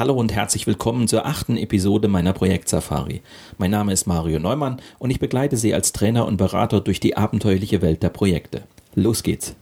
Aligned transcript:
Hallo 0.00 0.14
und 0.14 0.32
herzlich 0.32 0.66
willkommen 0.66 1.08
zur 1.08 1.26
achten 1.26 1.58
Episode 1.58 2.08
meiner 2.08 2.32
Projektsafari. 2.32 3.20
Mein 3.58 3.70
Name 3.70 3.92
ist 3.92 4.06
Mario 4.06 4.38
Neumann 4.38 4.80
und 4.98 5.10
ich 5.10 5.20
begleite 5.20 5.58
Sie 5.58 5.74
als 5.74 5.92
Trainer 5.92 6.24
und 6.24 6.38
Berater 6.38 6.80
durch 6.80 7.00
die 7.00 7.18
abenteuerliche 7.18 7.82
Welt 7.82 8.02
der 8.02 8.08
Projekte. 8.08 8.62
Los 8.94 9.22
geht's! 9.22 9.54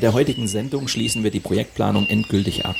Mit 0.00 0.04
der 0.04 0.14
heutigen 0.14 0.48
Sendung 0.48 0.88
schließen 0.88 1.24
wir 1.24 1.30
die 1.30 1.40
Projektplanung 1.40 2.08
endgültig 2.08 2.64
ab. 2.64 2.76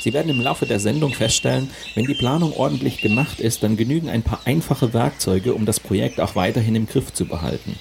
Sie 0.00 0.14
werden 0.14 0.30
im 0.30 0.40
Laufe 0.40 0.64
der 0.64 0.80
Sendung 0.80 1.12
feststellen, 1.12 1.68
wenn 1.94 2.06
die 2.06 2.14
Planung 2.14 2.54
ordentlich 2.54 3.02
gemacht 3.02 3.40
ist, 3.40 3.62
dann 3.62 3.76
genügen 3.76 4.08
ein 4.08 4.22
paar 4.22 4.40
einfache 4.46 4.94
Werkzeuge, 4.94 5.52
um 5.52 5.66
das 5.66 5.80
Projekt 5.80 6.18
auch 6.18 6.34
weiterhin 6.34 6.74
im 6.74 6.86
Griff 6.86 7.12
zu 7.12 7.26
behalten. 7.26 7.78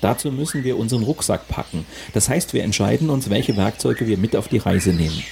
Dazu 0.00 0.32
müssen 0.32 0.64
wir 0.64 0.78
unseren 0.78 1.02
Rucksack 1.02 1.46
packen. 1.46 1.84
Das 2.14 2.30
heißt, 2.30 2.54
wir 2.54 2.64
entscheiden 2.64 3.10
uns, 3.10 3.28
welche 3.28 3.54
Werkzeuge 3.58 4.06
wir 4.06 4.16
mit 4.16 4.34
auf 4.34 4.48
die 4.48 4.56
Reise 4.56 4.94
nehmen. 4.94 5.22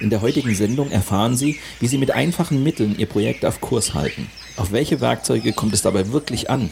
In 0.00 0.10
der 0.10 0.20
heutigen 0.20 0.56
Sendung 0.56 0.90
erfahren 0.90 1.36
Sie, 1.36 1.60
wie 1.78 1.86
Sie 1.86 1.96
mit 1.96 2.10
einfachen 2.10 2.60
Mitteln 2.60 2.98
Ihr 2.98 3.06
Projekt 3.06 3.44
auf 3.44 3.60
Kurs 3.60 3.94
halten. 3.94 4.28
Auf 4.56 4.72
welche 4.72 5.00
Werkzeuge 5.00 5.52
kommt 5.52 5.74
es 5.74 5.82
dabei 5.82 6.10
wirklich 6.10 6.50
an? 6.50 6.70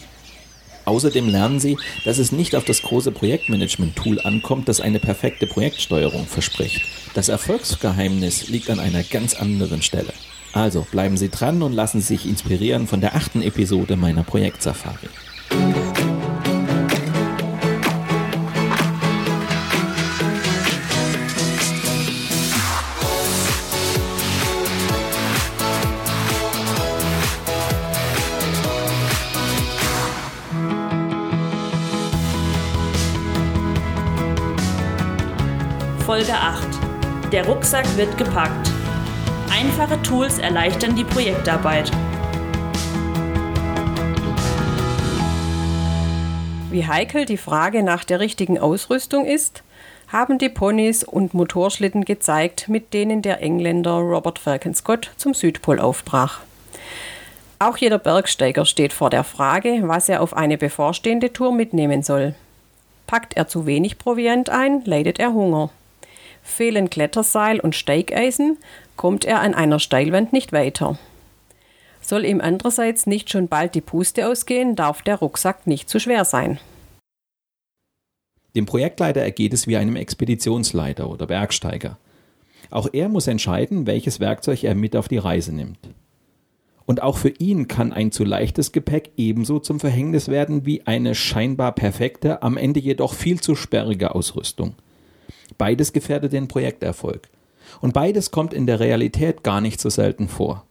Außerdem 0.85 1.27
lernen 1.27 1.59
Sie, 1.59 1.77
dass 2.03 2.19
es 2.19 2.31
nicht 2.31 2.55
auf 2.55 2.63
das 2.63 2.81
große 2.81 3.11
Projektmanagement-Tool 3.11 4.21
ankommt, 4.21 4.69
das 4.69 4.81
eine 4.81 4.99
perfekte 4.99 5.47
Projektsteuerung 5.47 6.25
verspricht. 6.27 6.81
Das 7.13 7.29
Erfolgsgeheimnis 7.29 8.49
liegt 8.49 8.69
an 8.69 8.79
einer 8.79 9.03
ganz 9.03 9.33
anderen 9.33 9.81
Stelle. 9.81 10.13
Also 10.53 10.87
bleiben 10.89 11.17
Sie 11.17 11.29
dran 11.29 11.61
und 11.61 11.73
lassen 11.73 11.99
Sie 11.99 12.15
sich 12.15 12.25
inspirieren 12.25 12.87
von 12.87 13.01
der 13.01 13.15
achten 13.15 13.41
Episode 13.41 13.97
meiner 13.97 14.23
Projektsafari. 14.23 15.09
Der 37.35 37.45
Rucksack 37.47 37.97
wird 37.97 38.17
gepackt. 38.17 38.71
Einfache 39.51 40.01
Tools 40.03 40.39
erleichtern 40.39 40.95
die 40.95 41.03
Projektarbeit. 41.03 41.91
Wie 46.71 46.87
heikel 46.87 47.25
die 47.25 47.35
Frage 47.35 47.83
nach 47.83 48.05
der 48.05 48.21
richtigen 48.21 48.57
Ausrüstung 48.57 49.25
ist, 49.25 49.63
haben 50.07 50.37
die 50.37 50.47
Ponys 50.47 51.03
und 51.03 51.33
Motorschlitten 51.33 52.05
gezeigt, 52.05 52.69
mit 52.69 52.93
denen 52.93 53.21
der 53.21 53.41
Engländer 53.41 53.95
Robert 53.95 54.39
Falcon 54.39 54.73
Scott 54.73 55.11
zum 55.17 55.33
Südpol 55.33 55.81
aufbrach. 55.81 56.39
Auch 57.59 57.75
jeder 57.75 57.99
Bergsteiger 57.99 58.65
steht 58.65 58.93
vor 58.93 59.09
der 59.09 59.25
Frage, 59.25 59.81
was 59.81 60.07
er 60.07 60.21
auf 60.21 60.33
eine 60.37 60.57
bevorstehende 60.57 61.33
Tour 61.33 61.51
mitnehmen 61.51 62.01
soll. 62.01 62.33
Packt 63.07 63.35
er 63.35 63.49
zu 63.49 63.65
wenig 63.65 63.97
Proviant 63.97 64.49
ein, 64.49 64.85
leidet 64.85 65.19
er 65.19 65.33
Hunger. 65.33 65.69
Fehlen 66.45 66.91
Kletterseil 66.91 67.59
und 67.59 67.75
Steigeisen, 67.75 68.57
kommt 68.95 69.25
er 69.25 69.41
an 69.41 69.53
einer 69.53 69.79
Steilwand 69.79 70.31
nicht 70.31 70.53
weiter. 70.53 70.97
Soll 72.01 72.23
ihm 72.23 72.39
andererseits 72.39 73.07
nicht 73.07 73.31
schon 73.31 73.47
bald 73.47 73.73
die 73.73 73.81
Puste 73.81 74.27
ausgehen, 74.27 74.75
darf 74.75 75.01
der 75.01 75.15
Rucksack 75.15 75.65
nicht 75.65 75.89
zu 75.89 75.99
schwer 75.99 76.23
sein. 76.23 76.59
Dem 78.55 78.67
Projektleiter 78.67 79.21
ergeht 79.21 79.53
es 79.53 79.67
wie 79.67 79.75
einem 79.75 79.95
Expeditionsleiter 79.95 81.09
oder 81.09 81.25
Bergsteiger. 81.25 81.97
Auch 82.69 82.87
er 82.93 83.09
muss 83.09 83.27
entscheiden, 83.27 83.87
welches 83.87 84.19
Werkzeug 84.19 84.63
er 84.63 84.75
mit 84.75 84.95
auf 84.95 85.07
die 85.07 85.17
Reise 85.17 85.53
nimmt. 85.53 85.79
Und 86.85 87.01
auch 87.01 87.17
für 87.17 87.29
ihn 87.29 87.67
kann 87.67 87.91
ein 87.91 88.11
zu 88.11 88.23
leichtes 88.23 88.71
Gepäck 88.71 89.11
ebenso 89.17 89.59
zum 89.59 89.79
Verhängnis 89.79 90.29
werden 90.29 90.65
wie 90.65 90.85
eine 90.85 91.15
scheinbar 91.15 91.73
perfekte, 91.73 92.43
am 92.43 92.55
Ende 92.55 92.79
jedoch 92.79 93.15
viel 93.15 93.41
zu 93.41 93.55
sperrige 93.55 94.13
Ausrüstung. 94.13 94.75
Beides 95.57 95.93
gefährdet 95.93 96.33
den 96.33 96.47
Projekterfolg. 96.47 97.29
Und 97.81 97.93
beides 97.93 98.31
kommt 98.31 98.53
in 98.53 98.67
der 98.67 98.79
Realität 98.79 99.43
gar 99.43 99.61
nicht 99.61 99.79
so 99.79 99.89
selten 99.89 100.27
vor. 100.27 100.65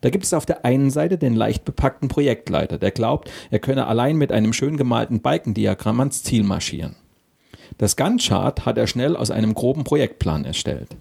Da 0.00 0.10
gibt 0.10 0.24
es 0.24 0.32
auf 0.32 0.46
der 0.46 0.64
einen 0.64 0.90
Seite 0.90 1.18
den 1.18 1.34
leicht 1.34 1.64
bepackten 1.64 2.08
Projektleiter, 2.08 2.78
der 2.78 2.90
glaubt, 2.90 3.30
er 3.50 3.58
könne 3.58 3.86
allein 3.86 4.16
mit 4.16 4.32
einem 4.32 4.52
schön 4.52 4.76
gemalten 4.76 5.20
Balkendiagramm 5.20 6.00
ans 6.00 6.22
Ziel 6.22 6.42
marschieren. 6.42 6.96
Das 7.78 7.96
Gantt-Chart 7.96 8.64
hat 8.64 8.78
er 8.78 8.86
schnell 8.86 9.16
aus 9.16 9.30
einem 9.30 9.54
groben 9.54 9.84
Projektplan 9.84 10.44
erstellt. 10.44 10.96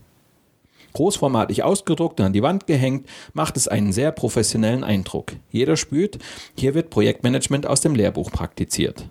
Großformatig 0.94 1.64
ausgedruckt 1.64 2.20
und 2.20 2.28
an 2.28 2.34
die 2.34 2.42
Wand 2.42 2.68
gehängt, 2.68 3.08
macht 3.34 3.58
es 3.58 3.68
einen 3.68 3.94
sehr 3.94 4.12
professionellen 4.12 4.84
Eindruck. 4.84 5.34
Jeder 5.52 5.78
spürt, 5.78 6.20
hier 6.58 6.74
wird 6.74 6.90
Projektmanagement 6.90 7.68
aus 7.68 7.82
dem 7.82 7.96
Lehrbuch 7.96 8.32
praktiziert. 8.32 9.08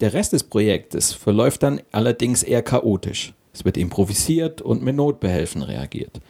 Der 0.00 0.14
Rest 0.14 0.32
des 0.32 0.44
Projektes 0.44 1.12
verläuft 1.12 1.62
dann 1.62 1.82
allerdings 1.92 2.42
eher 2.42 2.62
chaotisch. 2.62 3.34
Es 3.52 3.66
wird 3.66 3.76
improvisiert 3.76 4.62
und 4.62 4.82
mit 4.82 4.96
Notbehelfen 4.96 5.62
reagiert. 5.62 6.20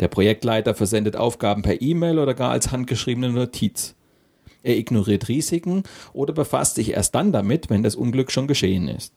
Der 0.00 0.08
Projektleiter 0.08 0.74
versendet 0.74 1.14
Aufgaben 1.14 1.60
per 1.60 1.82
E-Mail 1.82 2.18
oder 2.18 2.32
gar 2.32 2.52
als 2.52 2.72
handgeschriebene 2.72 3.30
Notiz. 3.30 3.94
Er 4.62 4.78
ignoriert 4.78 5.28
Risiken 5.28 5.82
oder 6.14 6.32
befasst 6.32 6.76
sich 6.76 6.92
erst 6.92 7.14
dann 7.14 7.30
damit, 7.32 7.68
wenn 7.68 7.82
das 7.82 7.96
Unglück 7.96 8.30
schon 8.30 8.46
geschehen 8.46 8.88
ist. 8.88 9.12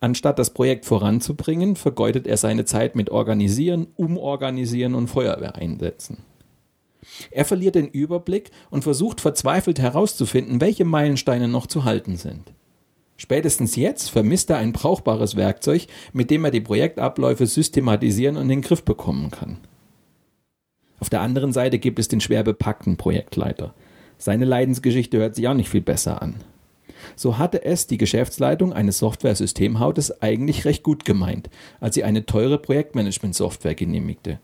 Anstatt 0.00 0.40
das 0.40 0.50
Projekt 0.50 0.84
voranzubringen, 0.84 1.76
vergeudet 1.76 2.26
er 2.26 2.36
seine 2.36 2.64
Zeit 2.64 2.96
mit 2.96 3.10
Organisieren, 3.10 3.86
Umorganisieren 3.94 4.96
und 4.96 5.06
Feuerwehr 5.06 5.54
einsetzen. 5.54 6.18
Er 7.30 7.44
verliert 7.44 7.76
den 7.76 7.88
Überblick 7.88 8.50
und 8.70 8.82
versucht 8.82 9.20
verzweifelt 9.20 9.78
herauszufinden, 9.78 10.60
welche 10.60 10.84
Meilensteine 10.84 11.46
noch 11.46 11.68
zu 11.68 11.84
halten 11.84 12.16
sind. 12.16 12.52
Spätestens 13.22 13.76
jetzt 13.76 14.10
vermisst 14.10 14.50
er 14.50 14.56
ein 14.56 14.72
brauchbares 14.72 15.36
Werkzeug, 15.36 15.86
mit 16.12 16.28
dem 16.28 16.44
er 16.44 16.50
die 16.50 16.60
Projektabläufe 16.60 17.46
systematisieren 17.46 18.36
und 18.36 18.42
in 18.42 18.48
den 18.48 18.62
Griff 18.62 18.82
bekommen 18.82 19.30
kann. 19.30 19.58
Auf 20.98 21.08
der 21.08 21.20
anderen 21.20 21.52
Seite 21.52 21.78
gibt 21.78 22.00
es 22.00 22.08
den 22.08 22.20
schwer 22.20 22.42
bepackten 22.42 22.96
Projektleiter. 22.96 23.74
Seine 24.18 24.44
Leidensgeschichte 24.44 25.18
hört 25.18 25.36
sich 25.36 25.46
auch 25.46 25.54
nicht 25.54 25.68
viel 25.68 25.82
besser 25.82 26.20
an. 26.20 26.34
So 27.14 27.38
hatte 27.38 27.64
es 27.64 27.86
die 27.86 27.96
Geschäftsleitung 27.96 28.72
eines 28.72 28.98
Software-Systemhautes 28.98 30.20
eigentlich 30.20 30.64
recht 30.64 30.82
gut 30.82 31.04
gemeint, 31.04 31.48
als 31.78 31.94
sie 31.94 32.02
eine 32.02 32.26
teure 32.26 32.58
Projektmanagement-Software 32.58 33.76
genehmigte. 33.76 34.40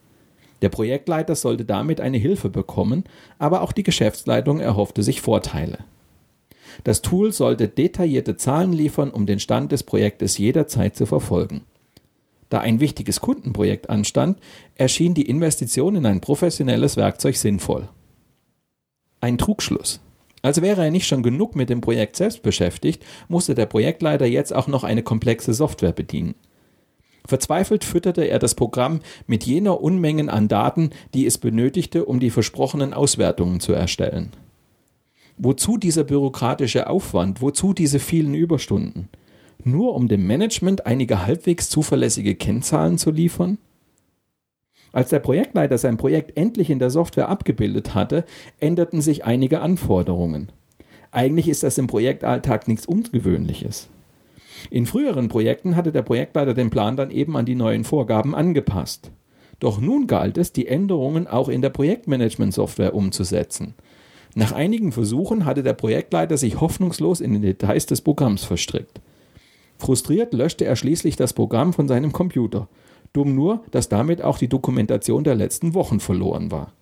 Der 0.62 0.68
Projektleiter 0.68 1.34
sollte 1.34 1.64
damit 1.64 2.00
eine 2.00 2.18
Hilfe 2.18 2.48
bekommen, 2.48 3.02
aber 3.40 3.62
auch 3.62 3.72
die 3.72 3.82
Geschäftsleitung 3.82 4.60
erhoffte 4.60 5.02
sich 5.02 5.20
Vorteile. 5.20 5.78
Das 6.84 7.02
Tool 7.02 7.32
sollte 7.32 7.68
detaillierte 7.68 8.36
Zahlen 8.36 8.72
liefern, 8.72 9.10
um 9.10 9.26
den 9.26 9.40
Stand 9.40 9.72
des 9.72 9.82
Projektes 9.82 10.38
jederzeit 10.38 10.96
zu 10.96 11.06
verfolgen. 11.06 11.62
Da 12.48 12.60
ein 12.60 12.80
wichtiges 12.80 13.20
Kundenprojekt 13.20 13.90
anstand, 13.90 14.38
erschien 14.74 15.14
die 15.14 15.28
Investition 15.28 15.96
in 15.96 16.06
ein 16.06 16.20
professionelles 16.20 16.96
Werkzeug 16.96 17.36
sinnvoll. 17.36 17.88
Ein 19.20 19.36
Trugschluss. 19.36 20.00
Als 20.42 20.62
wäre 20.62 20.84
er 20.84 20.90
nicht 20.90 21.06
schon 21.06 21.22
genug 21.22 21.56
mit 21.56 21.68
dem 21.68 21.80
Projekt 21.80 22.16
selbst 22.16 22.42
beschäftigt, 22.42 23.04
musste 23.28 23.54
der 23.54 23.66
Projektleiter 23.66 24.26
jetzt 24.26 24.54
auch 24.54 24.68
noch 24.68 24.84
eine 24.84 25.02
komplexe 25.02 25.52
Software 25.52 25.92
bedienen. 25.92 26.36
Verzweifelt 27.26 27.84
fütterte 27.84 28.22
er 28.22 28.38
das 28.38 28.54
Programm 28.54 29.00
mit 29.26 29.44
jener 29.44 29.82
Unmengen 29.82 30.30
an 30.30 30.48
Daten, 30.48 30.90
die 31.12 31.26
es 31.26 31.36
benötigte, 31.36 32.06
um 32.06 32.20
die 32.20 32.30
versprochenen 32.30 32.94
Auswertungen 32.94 33.60
zu 33.60 33.72
erstellen. 33.72 34.30
Wozu 35.38 35.76
dieser 35.76 36.02
bürokratische 36.02 36.88
Aufwand? 36.88 37.40
Wozu 37.40 37.72
diese 37.72 38.00
vielen 38.00 38.34
Überstunden? 38.34 39.08
Nur 39.62 39.94
um 39.94 40.08
dem 40.08 40.26
Management 40.26 40.86
einige 40.86 41.26
halbwegs 41.26 41.68
zuverlässige 41.68 42.34
Kennzahlen 42.34 42.98
zu 42.98 43.12
liefern? 43.12 43.58
Als 44.92 45.10
der 45.10 45.20
Projektleiter 45.20 45.78
sein 45.78 45.96
Projekt 45.96 46.36
endlich 46.36 46.70
in 46.70 46.80
der 46.80 46.90
Software 46.90 47.28
abgebildet 47.28 47.94
hatte, 47.94 48.24
änderten 48.58 49.00
sich 49.00 49.24
einige 49.24 49.60
Anforderungen. 49.60 50.50
Eigentlich 51.12 51.48
ist 51.48 51.62
das 51.62 51.78
im 51.78 51.86
Projektalltag 51.86 52.66
nichts 52.66 52.86
Ungewöhnliches. 52.86 53.88
In 54.70 54.86
früheren 54.86 55.28
Projekten 55.28 55.76
hatte 55.76 55.92
der 55.92 56.02
Projektleiter 56.02 56.54
den 56.54 56.70
Plan 56.70 56.96
dann 56.96 57.12
eben 57.12 57.36
an 57.36 57.46
die 57.46 57.54
neuen 57.54 57.84
Vorgaben 57.84 58.34
angepasst. 58.34 59.12
Doch 59.60 59.80
nun 59.80 60.08
galt 60.08 60.36
es, 60.36 60.52
die 60.52 60.66
Änderungen 60.66 61.26
auch 61.26 61.48
in 61.48 61.62
der 61.62 61.70
Projektmanagement-Software 61.70 62.94
umzusetzen. 62.94 63.74
Nach 64.38 64.52
einigen 64.52 64.92
Versuchen 64.92 65.46
hatte 65.46 65.64
der 65.64 65.72
Projektleiter 65.72 66.36
sich 66.36 66.60
hoffnungslos 66.60 67.20
in 67.20 67.32
den 67.32 67.42
Details 67.42 67.86
des 67.86 68.02
Programms 68.02 68.44
verstrickt. 68.44 69.00
Frustriert 69.78 70.32
löschte 70.32 70.64
er 70.64 70.76
schließlich 70.76 71.16
das 71.16 71.32
Programm 71.32 71.72
von 71.72 71.88
seinem 71.88 72.12
Computer. 72.12 72.68
Dumm 73.12 73.34
nur, 73.34 73.64
dass 73.72 73.88
damit 73.88 74.22
auch 74.22 74.38
die 74.38 74.46
Dokumentation 74.46 75.24
der 75.24 75.34
letzten 75.34 75.74
Wochen 75.74 75.98
verloren 75.98 76.52
war. 76.52 76.72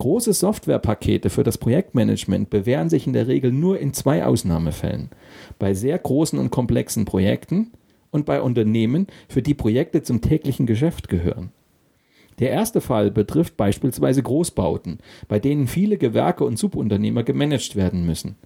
Große 0.00 0.32
Softwarepakete 0.32 1.30
für 1.30 1.44
das 1.44 1.56
Projektmanagement 1.56 2.50
bewähren 2.50 2.90
sich 2.90 3.06
in 3.06 3.12
der 3.12 3.28
Regel 3.28 3.52
nur 3.52 3.78
in 3.78 3.94
zwei 3.94 4.26
Ausnahmefällen. 4.26 5.10
Bei 5.60 5.72
sehr 5.72 6.00
großen 6.00 6.40
und 6.40 6.50
komplexen 6.50 7.04
Projekten 7.04 7.70
und 8.10 8.26
bei 8.26 8.42
Unternehmen, 8.42 9.06
für 9.28 9.42
die 9.42 9.54
Projekte 9.54 10.02
zum 10.02 10.20
täglichen 10.20 10.66
Geschäft 10.66 11.08
gehören. 11.08 11.52
Der 12.38 12.50
erste 12.50 12.80
Fall 12.80 13.10
betrifft 13.10 13.56
beispielsweise 13.56 14.22
Großbauten, 14.22 14.98
bei 15.26 15.38
denen 15.38 15.66
viele 15.66 15.98
Gewerke 15.98 16.44
und 16.44 16.58
Subunternehmer 16.58 17.24
gemanagt 17.24 17.74
werden 17.76 18.06
müssen. 18.06 18.36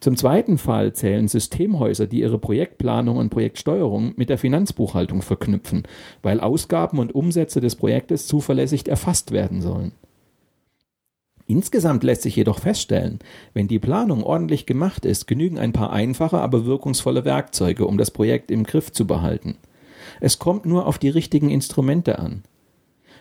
Zum 0.00 0.16
zweiten 0.16 0.58
Fall 0.58 0.92
zählen 0.92 1.28
Systemhäuser, 1.28 2.06
die 2.06 2.20
ihre 2.20 2.38
Projektplanung 2.38 3.16
und 3.16 3.30
Projektsteuerung 3.30 4.12
mit 4.16 4.28
der 4.28 4.38
Finanzbuchhaltung 4.38 5.22
verknüpfen, 5.22 5.84
weil 6.22 6.40
Ausgaben 6.40 6.98
und 6.98 7.14
Umsätze 7.14 7.60
des 7.60 7.76
Projektes 7.76 8.26
zuverlässig 8.26 8.88
erfasst 8.88 9.30
werden 9.32 9.62
sollen. 9.62 9.92
Insgesamt 11.46 12.04
lässt 12.04 12.22
sich 12.22 12.36
jedoch 12.36 12.58
feststellen, 12.58 13.18
wenn 13.52 13.68
die 13.68 13.78
Planung 13.78 14.22
ordentlich 14.22 14.64
gemacht 14.64 15.04
ist, 15.04 15.26
genügen 15.26 15.58
ein 15.58 15.72
paar 15.72 15.92
einfache, 15.92 16.38
aber 16.38 16.64
wirkungsvolle 16.64 17.24
Werkzeuge, 17.24 17.86
um 17.86 17.98
das 17.98 18.10
Projekt 18.10 18.50
im 18.50 18.64
Griff 18.64 18.92
zu 18.92 19.06
behalten. 19.06 19.56
Es 20.20 20.38
kommt 20.38 20.64
nur 20.64 20.86
auf 20.86 20.98
die 20.98 21.10
richtigen 21.10 21.50
Instrumente 21.50 22.18
an. 22.18 22.42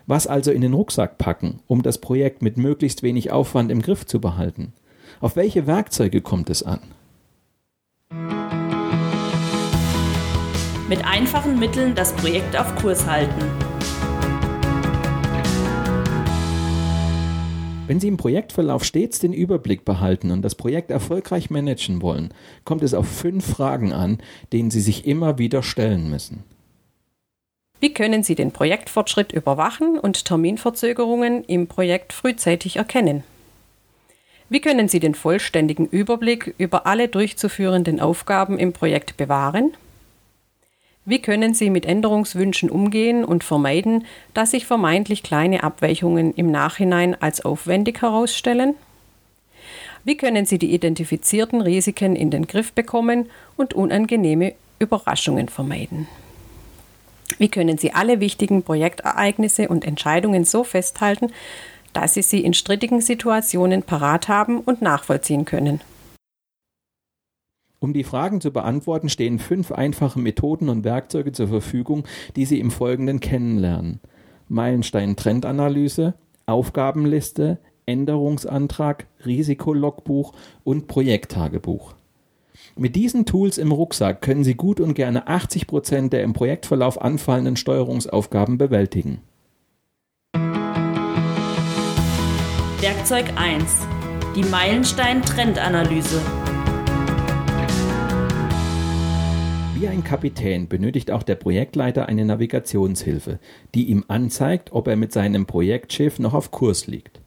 Was 0.06 0.28
also 0.28 0.52
in 0.52 0.60
den 0.60 0.74
Rucksack 0.74 1.18
packen, 1.18 1.62
um 1.66 1.82
das 1.82 1.98
Projekt 1.98 2.42
mit 2.42 2.58
möglichst 2.58 3.04
wenig 3.04 3.32
Aufwand 3.32 3.72
im 3.72 3.82
Griff 3.82 4.06
zu 4.06 4.20
behalten? 4.20 4.74
Auf 5.22 5.38
welche 5.38 5.66
Werkzeuge 5.66 6.20
kommt 6.20 6.50
es 6.50 6.62
an? 6.62 6.82
Mit 10.90 11.06
einfachen 11.06 11.58
Mitteln 11.58 11.96
das 11.96 12.14
Projekt 12.14 12.60
auf 12.60 12.76
Kurs 12.76 13.08
halten. 13.08 13.42
Wenn 17.88 18.02
Sie 18.02 18.10
im 18.10 18.18
Projektverlauf 18.18 18.84
stets 18.84 19.20
den 19.20 19.32
Überblick 19.32 19.86
behalten 19.86 20.32
und 20.32 20.42
das 20.42 20.56
Projekt 20.56 20.92
erfolgreich 20.92 21.50
managen 21.50 22.02
wollen, 22.02 22.34
kommt 22.66 22.84
es 22.84 22.94
auf 22.94 23.08
fünf 23.08 23.46
Fragen 23.46 23.94
an, 23.94 24.18
denen 24.52 24.72
Sie 24.72 24.82
sich 24.82 25.08
immer 25.08 25.38
wieder 25.38 25.64
stellen 25.64 26.10
müssen. 26.10 26.44
Wie 27.84 27.94
können 27.94 28.24
Sie 28.24 28.36
den 28.36 28.54
Projektfortschritt 28.54 29.34
überwachen 29.34 30.00
und 30.00 30.24
Terminverzögerungen 30.24 31.44
im 31.44 31.68
Projekt 31.68 32.14
frühzeitig 32.14 32.78
erkennen? 32.78 33.26
Wie 34.48 34.62
können 34.62 34.88
Sie 34.88 35.02
den 35.02 35.16
vollständigen 35.16 35.88
Überblick 35.88 36.56
über 36.58 36.88
alle 36.88 37.10
durchzuführenden 37.10 38.00
Aufgaben 38.00 38.58
im 38.58 38.72
Projekt 38.72 39.18
bewahren? 39.18 39.74
Wie 41.04 41.22
können 41.22 41.54
Sie 41.54 41.70
mit 41.70 41.86
Änderungswünschen 41.86 42.70
umgehen 42.70 43.26
und 43.26 43.44
vermeiden, 43.44 44.06
dass 44.34 44.52
sich 44.52 44.66
vermeintlich 44.66 45.22
kleine 45.22 45.64
Abweichungen 45.64 46.34
im 46.36 46.52
Nachhinein 46.52 47.22
als 47.22 47.44
aufwendig 47.44 48.02
herausstellen? 48.02 48.76
Wie 50.06 50.16
können 50.16 50.46
Sie 50.46 50.58
die 50.58 50.74
identifizierten 50.74 51.60
Risiken 51.60 52.16
in 52.16 52.32
den 52.32 52.48
Griff 52.48 52.72
bekommen 52.72 53.30
und 53.58 53.74
unangenehme 53.74 54.54
Überraschungen 54.80 55.50
vermeiden? 55.50 56.08
Wie 57.38 57.50
können 57.50 57.78
Sie 57.78 57.94
alle 57.94 58.20
wichtigen 58.20 58.64
Projektereignisse 58.64 59.68
und 59.68 59.86
Entscheidungen 59.86 60.46
so 60.46 60.64
festhalten, 60.64 61.32
dass 61.94 62.16
Sie 62.16 62.22
sie 62.22 62.44
in 62.44 62.54
strittigen 62.54 63.02
Situationen 63.02 63.84
parat 63.84 64.28
haben 64.28 64.60
und 64.60 64.82
nachvollziehen 64.82 65.46
können? 65.46 65.82
Um 67.80 67.94
die 67.94 68.06
Fragen 68.06 68.40
zu 68.40 68.52
beantworten, 68.52 69.10
stehen 69.10 69.40
fünf 69.40 69.72
einfache 69.72 70.18
Methoden 70.18 70.70
und 70.70 70.86
Werkzeuge 70.86 71.34
zur 71.34 71.50
Verfügung, 71.50 72.06
die 72.36 72.46
Sie 72.46 72.60
im 72.60 72.72
Folgenden 72.72 73.20
kennenlernen. 73.20 74.00
Meilenstein-Trendanalyse, 74.48 76.14
Aufgabenliste, 76.46 77.60
Änderungsantrag, 77.86 79.08
Risikologbuch 79.26 80.34
und 80.64 80.88
Projekttagebuch. 80.88 81.94
Mit 82.76 82.96
diesen 82.96 83.28
Tools 83.28 83.60
im 83.60 83.72
Rucksack 83.72 84.22
können 84.22 84.44
Sie 84.44 84.56
gut 84.56 84.80
und 84.80 84.96
gerne 84.96 85.28
80 85.28 85.68
Prozent 85.68 86.12
der 86.12 86.24
im 86.24 86.34
Projektverlauf 86.34 87.00
anfallenden 87.00 87.56
Steuerungsaufgaben 87.56 88.58
bewältigen. 88.58 89.22
Werkzeug 92.80 93.26
1. 93.36 93.86
Die 94.36 94.44
Meilenstein-Trendanalyse. 94.44 96.20
Wie 99.76 99.88
ein 99.88 100.04
Kapitän 100.04 100.68
benötigt 100.68 101.12
auch 101.12 101.22
der 101.22 101.36
Projektleiter 101.36 102.08
eine 102.08 102.26
Navigationshilfe, 102.26 103.38
die 103.76 103.84
ihm 103.90 104.04
anzeigt, 104.08 104.72
ob 104.72 104.88
er 104.88 104.96
mit 104.96 105.14
seinem 105.14 105.46
Projektschiff 105.46 106.18
noch 106.18 106.34
auf 106.34 106.50
Kurs 106.50 106.88
liegt. 106.88 107.22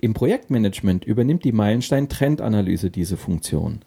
Im 0.00 0.14
Projektmanagement 0.14 1.04
übernimmt 1.04 1.44
die 1.44 1.52
Meilenstein-Trendanalyse 1.52 2.88
diese 2.90 3.18
Funktion. 3.18 3.80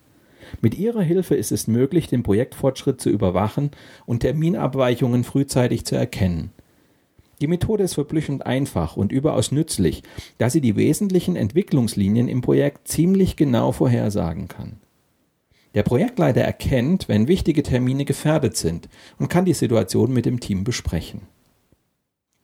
Mit 0.60 0.78
ihrer 0.78 1.02
Hilfe 1.02 1.36
ist 1.36 1.52
es 1.52 1.68
möglich, 1.68 2.08
den 2.08 2.24
Projektfortschritt 2.24 3.00
zu 3.00 3.10
überwachen 3.10 3.72
und 4.06 4.20
Terminabweichungen 4.20 5.24
frühzeitig 5.24 5.86
zu 5.86 5.96
erkennen. 5.96 6.52
Die 7.42 7.48
Methode 7.48 7.84
ist 7.84 7.96
verblüffend 7.96 8.46
einfach 8.46 8.98
und 8.98 9.12
überaus 9.12 9.52
nützlich, 9.52 10.04
da 10.38 10.50
sie 10.50 10.62
die 10.62 10.76
wesentlichen 10.76 11.36
Entwicklungslinien 11.36 12.28
im 12.28 12.42
Projekt 12.42 12.88
ziemlich 12.88 13.36
genau 13.36 13.72
vorhersagen 13.72 14.48
kann. 14.48 14.78
Der 15.74 15.84
Projektleiter 15.84 16.42
erkennt, 16.42 17.08
wenn 17.08 17.28
wichtige 17.28 17.64
Termine 17.64 18.06
gefährdet 18.06 18.58
sind 18.58 18.90
und 19.18 19.30
kann 19.30 19.46
die 19.46 19.54
Situation 19.54 20.14
mit 20.14 20.26
dem 20.26 20.40
Team 20.40 20.64
besprechen. 20.64 21.22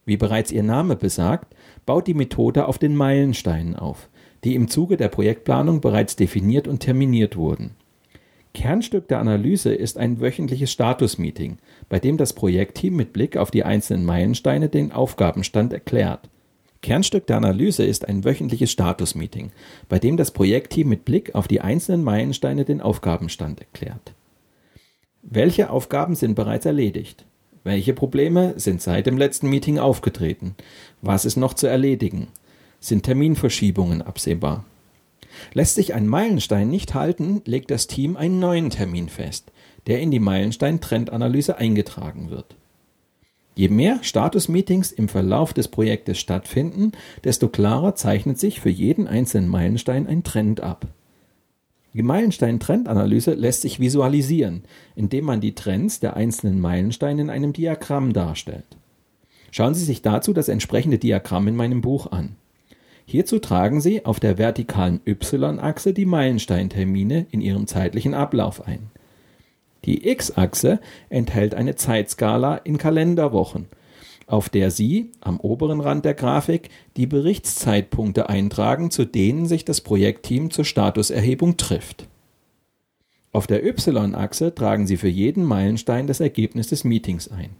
Wie 0.05 0.17
bereits 0.17 0.51
ihr 0.51 0.63
Name 0.63 0.95
besagt, 0.95 1.53
baut 1.85 2.07
die 2.07 2.13
Methode 2.13 2.67
auf 2.67 2.77
den 2.77 2.95
Meilensteinen 2.95 3.75
auf, 3.75 4.09
die 4.45 4.55
im 4.55 4.69
Zuge 4.69 4.95
der 4.95 5.09
Projektplanung 5.09 5.81
bereits 5.81 6.15
definiert 6.15 6.67
und 6.67 6.79
terminiert 6.79 7.35
wurden. 7.35 7.75
Kernstück 8.57 9.07
der 9.07 9.19
Analyse 9.19 9.71
ist 9.71 9.99
ein 9.99 10.19
wöchentliches 10.19 10.71
Statusmeeting, 10.71 11.59
bei 11.89 11.99
dem 11.99 12.17
das 12.17 12.33
Projektteam 12.33 12.95
mit 12.95 13.13
Blick 13.13 13.37
auf 13.37 13.51
die 13.51 13.63
einzelnen 13.63 14.03
Meilensteine 14.03 14.67
den 14.67 14.91
Aufgabenstand 14.91 15.73
erklärt. 15.73 16.27
Kernstück 16.81 17.27
der 17.27 17.37
Analyse 17.37 17.85
ist 17.85 18.07
ein 18.07 18.25
wöchentliches 18.25 18.71
Statusmeeting, 18.71 19.51
bei 19.89 19.99
dem 19.99 20.17
das 20.17 20.31
Projektteam 20.31 20.89
mit 20.89 21.05
Blick 21.05 21.35
auf 21.35 21.47
die 21.47 21.61
einzelnen 21.61 22.03
Meilensteine 22.03 22.65
den 22.65 22.81
Aufgabenstand 22.81 23.59
erklärt. 23.59 24.15
Welche 25.21 25.69
Aufgaben 25.69 26.15
sind 26.15 26.33
bereits 26.33 26.65
erledigt? 26.65 27.25
Welche 27.63 27.93
Probleme 27.93 28.55
sind 28.57 28.81
seit 28.81 29.05
dem 29.05 29.19
letzten 29.19 29.51
Meeting 29.51 29.77
aufgetreten? 29.77 30.55
Was 31.03 31.25
ist 31.25 31.37
noch 31.37 31.53
zu 31.53 31.67
erledigen? 31.67 32.29
Sind 32.79 33.03
Terminverschiebungen 33.03 34.01
absehbar? 34.01 34.65
Lässt 35.53 35.75
sich 35.75 35.93
ein 35.93 36.07
Meilenstein 36.07 36.69
nicht 36.69 36.93
halten, 36.93 37.41
legt 37.45 37.71
das 37.71 37.87
Team 37.87 38.17
einen 38.17 38.39
neuen 38.39 38.69
Termin 38.69 39.09
fest, 39.09 39.51
der 39.87 39.99
in 39.99 40.11
die 40.11 40.19
Meilenstein-Trendanalyse 40.19 41.57
eingetragen 41.57 42.29
wird. 42.29 42.55
Je 43.55 43.69
mehr 43.69 43.99
Status-Meetings 44.03 44.91
im 44.91 45.09
Verlauf 45.09 45.51
des 45.51 45.67
Projektes 45.67 46.19
stattfinden, 46.19 46.91
desto 47.23 47.49
klarer 47.49 47.95
zeichnet 47.95 48.39
sich 48.39 48.59
für 48.59 48.69
jeden 48.69 49.07
einzelnen 49.07 49.49
Meilenstein 49.49 50.05
ein 50.05 50.23
Trend 50.23 50.61
ab. 50.61 50.85
Die 51.93 52.03
Meilenstein-Trendanalyse 52.03 53.33
lässt 53.33 53.61
sich 53.61 53.79
visualisieren, 53.79 54.61
indem 54.95 55.25
man 55.25 55.41
die 55.41 55.55
Trends 55.55 55.99
der 55.99 56.15
einzelnen 56.15 56.61
Meilensteine 56.61 57.23
in 57.23 57.29
einem 57.31 57.53
Diagramm 57.53 58.13
darstellt. 58.13 58.77
Schauen 59.49 59.73
Sie 59.73 59.83
sich 59.83 60.03
dazu 60.03 60.33
das 60.33 60.49
entsprechende 60.49 60.99
Diagramm 60.99 61.47
in 61.47 61.55
meinem 61.55 61.81
Buch 61.81 62.11
an. 62.11 62.35
Hierzu 63.09 63.39
tragen 63.39 63.79
Sie 63.79 64.03
auf 64.05 64.19
der 64.19 64.37
vertikalen 64.37 64.99
Y-Achse 65.07 65.93
die 65.93 66.05
Meilensteintermine 66.05 67.25
in 67.31 67.39
ihrem 67.39 67.65
zeitlichen 67.65 68.13
Ablauf 68.13 68.67
ein. 68.67 68.91
Die 69.85 70.09
X-Achse 70.09 70.81
enthält 71.07 71.55
eine 71.55 71.75
Zeitskala 71.75 72.57
in 72.57 72.77
Kalenderwochen, 72.77 73.67
auf 74.25 74.49
der 74.49 74.71
Sie 74.71 75.13
am 75.21 75.39
oberen 75.39 75.79
Rand 75.79 76.03
der 76.03 76.15
Grafik 76.15 76.69
die 76.97 77.07
Berichtszeitpunkte 77.07 78.27
eintragen, 78.27 78.91
zu 78.91 79.05
denen 79.05 79.45
sich 79.45 79.63
das 79.63 79.79
Projektteam 79.79 80.51
zur 80.51 80.65
Statuserhebung 80.65 81.55
trifft. 81.55 82.09
Auf 83.31 83.47
der 83.47 83.65
Y-Achse 83.65 84.53
tragen 84.53 84.85
Sie 84.85 84.97
für 84.97 85.07
jeden 85.07 85.45
Meilenstein 85.45 86.07
das 86.07 86.19
Ergebnis 86.19 86.67
des 86.67 86.83
Meetings 86.83 87.29
ein. 87.29 87.51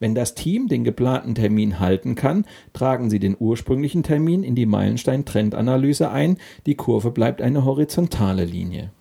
Wenn 0.00 0.14
das 0.14 0.34
Team 0.34 0.66
den 0.66 0.82
geplanten 0.82 1.34
Termin 1.34 1.78
halten 1.78 2.14
kann, 2.14 2.46
tragen 2.72 3.10
Sie 3.10 3.20
den 3.20 3.36
ursprünglichen 3.38 4.02
Termin 4.02 4.42
in 4.42 4.54
die 4.54 4.64
Meilenstein-Trendanalyse 4.64 6.10
ein, 6.10 6.38
die 6.64 6.74
Kurve 6.74 7.10
bleibt 7.10 7.42
eine 7.42 7.66
horizontale 7.66 8.46
Linie. 8.46 8.92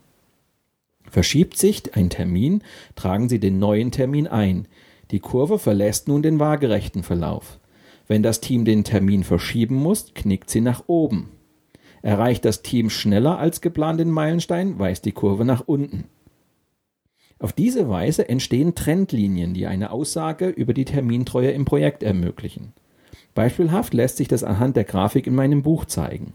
Verschiebt 1.10 1.58
sich 1.58 1.96
ein 1.96 2.10
Termin, 2.10 2.64
tragen 2.96 3.30
Sie 3.30 3.40
den 3.40 3.60
neuen 3.60 3.92
Termin 3.92 4.28
ein. 4.28 4.68
Die 5.12 5.22
Kurve 5.22 5.58
verlässt 5.58 6.10
nun 6.10 6.22
den 6.22 6.38
waagerechten 6.38 7.02
Verlauf. 7.02 7.60
Wenn 8.08 8.22
das 8.22 8.42
Team 8.42 8.66
den 8.66 8.84
Termin 8.84 9.24
verschieben 9.24 9.76
muss, 9.76 10.14
knickt 10.14 10.50
sie 10.50 10.62
nach 10.62 10.84
oben. 10.88 11.32
Erreicht 12.02 12.44
das 12.44 12.62
Team 12.62 12.90
schneller 12.90 13.40
als 13.40 13.62
geplant 13.62 14.00
den 14.00 14.12
Meilenstein, 14.12 14.80
weist 14.80 15.06
die 15.06 15.12
Kurve 15.12 15.46
nach 15.46 15.64
unten. 15.66 16.06
Auf 17.40 17.54
diese 17.54 17.88
Weise 17.88 18.28
entstehen 18.28 18.76
Trendlinien, 18.76 19.54
die 19.54 19.66
eine 19.66 19.92
Aussage 19.92 20.50
über 20.50 20.74
die 20.74 20.84
Termintreue 20.84 21.52
im 21.52 21.64
Projekt 21.64 22.04
ermöglichen. 22.04 22.74
Beispielhaft 23.34 23.94
lässt 23.94 24.18
sich 24.18 24.28
das 24.28 24.44
anhand 24.44 24.76
der 24.76 24.84
Grafik 24.84 25.26
in 25.26 25.36
meinem 25.36 25.64
Buch 25.64 25.86
zeigen. 25.86 26.34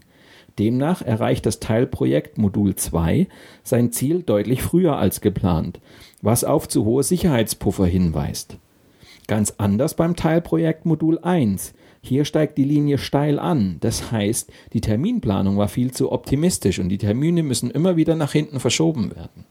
Demnach 0.57 1.03
erreicht 1.03 1.45
das 1.45 1.59
Teilprojekt 1.59 2.37
Modul 2.37 2.75
2 2.75 3.27
sein 3.63 3.91
Ziel 3.91 4.23
deutlich 4.23 4.63
früher 4.63 4.97
als 4.97 5.21
geplant, 5.21 5.79
was 6.21 6.43
auf 6.43 6.67
zu 6.67 6.85
hohe 6.85 7.03
Sicherheitspuffer 7.03 7.85
hinweist. 7.85 8.57
Ganz 9.27 9.53
anders 9.57 9.95
beim 9.95 10.15
Teilprojekt 10.15 10.85
Modul 10.85 11.19
1. 11.19 11.73
Hier 12.01 12.25
steigt 12.25 12.57
die 12.57 12.63
Linie 12.63 12.97
steil 12.97 13.37
an, 13.37 13.77
das 13.81 14.11
heißt, 14.11 14.51
die 14.73 14.81
Terminplanung 14.81 15.57
war 15.57 15.67
viel 15.67 15.91
zu 15.91 16.11
optimistisch 16.11 16.79
und 16.79 16.89
die 16.89 16.99
Termine 16.99 17.43
müssen 17.43 17.69
immer 17.69 17.95
wieder 17.95 18.15
nach 18.15 18.31
hinten 18.31 18.59
verschoben 18.59 19.15
werden. 19.15 19.45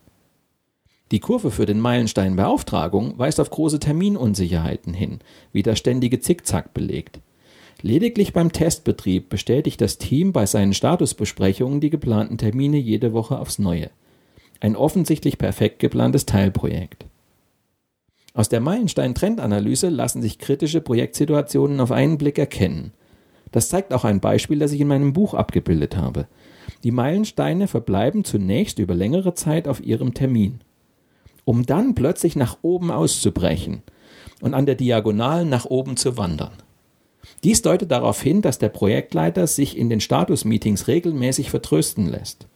Die 1.11 1.21
Kurve 1.21 1.51
für 1.51 1.67
den 1.67 1.81
Meilenstein 1.81 2.37
Beauftragung 2.37 3.19
weist 3.19 3.39
auf 3.39 3.51
große 3.51 3.79
Terminunsicherheiten 3.79 4.95
hin, 4.95 5.19
wie 5.53 5.63
der 5.63 5.77
ständige 5.77 6.19
Zickzack 6.21 6.73
belegt. 6.73 7.21
Lediglich 7.83 8.33
beim 8.33 8.51
Testbetrieb 8.51 9.29
bestätigt 9.29 9.81
das 9.83 9.99
Team 9.99 10.33
bei 10.33 10.47
seinen 10.47 10.73
Statusbesprechungen 10.73 11.81
die 11.81 11.91
geplanten 11.91 12.39
Termine 12.39 12.79
jede 12.79 13.13
Woche 13.13 13.39
aufs 13.39 13.59
Neue. 13.59 13.91
Ein 14.61 14.77
offensichtlich 14.77 15.37
perfekt 15.37 15.81
geplantes 15.81 16.25
Teilprojekt. 16.25 17.05
Aus 18.33 18.49
der 18.49 18.61
Meilenstein-Trendanalyse 18.61 19.91
lassen 19.91 20.23
sich 20.23 20.39
kritische 20.39 20.81
Projektsituationen 20.81 21.81
auf 21.81 21.93
einen 21.93 22.17
Blick 22.17 22.39
erkennen. 22.39 22.93
Das 23.53 23.69
zeigt 23.69 23.93
auch 23.93 24.05
ein 24.05 24.21
Beispiel, 24.21 24.59
das 24.59 24.73
ich 24.73 24.81
in 24.81 24.89
meinem 24.89 25.13
Buch 25.13 25.35
abgebildet 25.35 25.97
habe. 25.97 26.27
Die 26.83 26.91
Meilensteine 26.91 27.69
verbleiben 27.69 28.25
zunächst 28.25 28.79
über 28.79 28.95
längere 28.95 29.35
Zeit 29.35 29.69
auf 29.69 29.85
ihrem 29.85 30.15
Termin, 30.15 30.61
um 31.45 31.67
dann 31.67 31.95
plötzlich 31.95 32.37
nach 32.37 32.59
oben 32.63 32.91
auszubrechen 32.91 33.83
und 34.41 34.55
an 34.55 34.67
der 34.67 34.75
Diagonalen 34.75 35.49
nach 35.49 35.65
oben 35.65 35.97
zu 35.97 36.17
wandern. 36.17 36.53
Dies 37.43 37.63
deutet 37.63 37.91
darauf 37.91 38.23
hin, 38.23 38.43
dass 38.43 38.59
der 38.59 38.69
Projektleiter 38.69 39.47
sich 39.47 39.77
in 39.77 39.89
den 39.89 40.01
Status-Meetings 40.01 40.89
regelmäßig 40.89 41.51
vertrösten 41.51 42.07
lässt. 42.07 42.47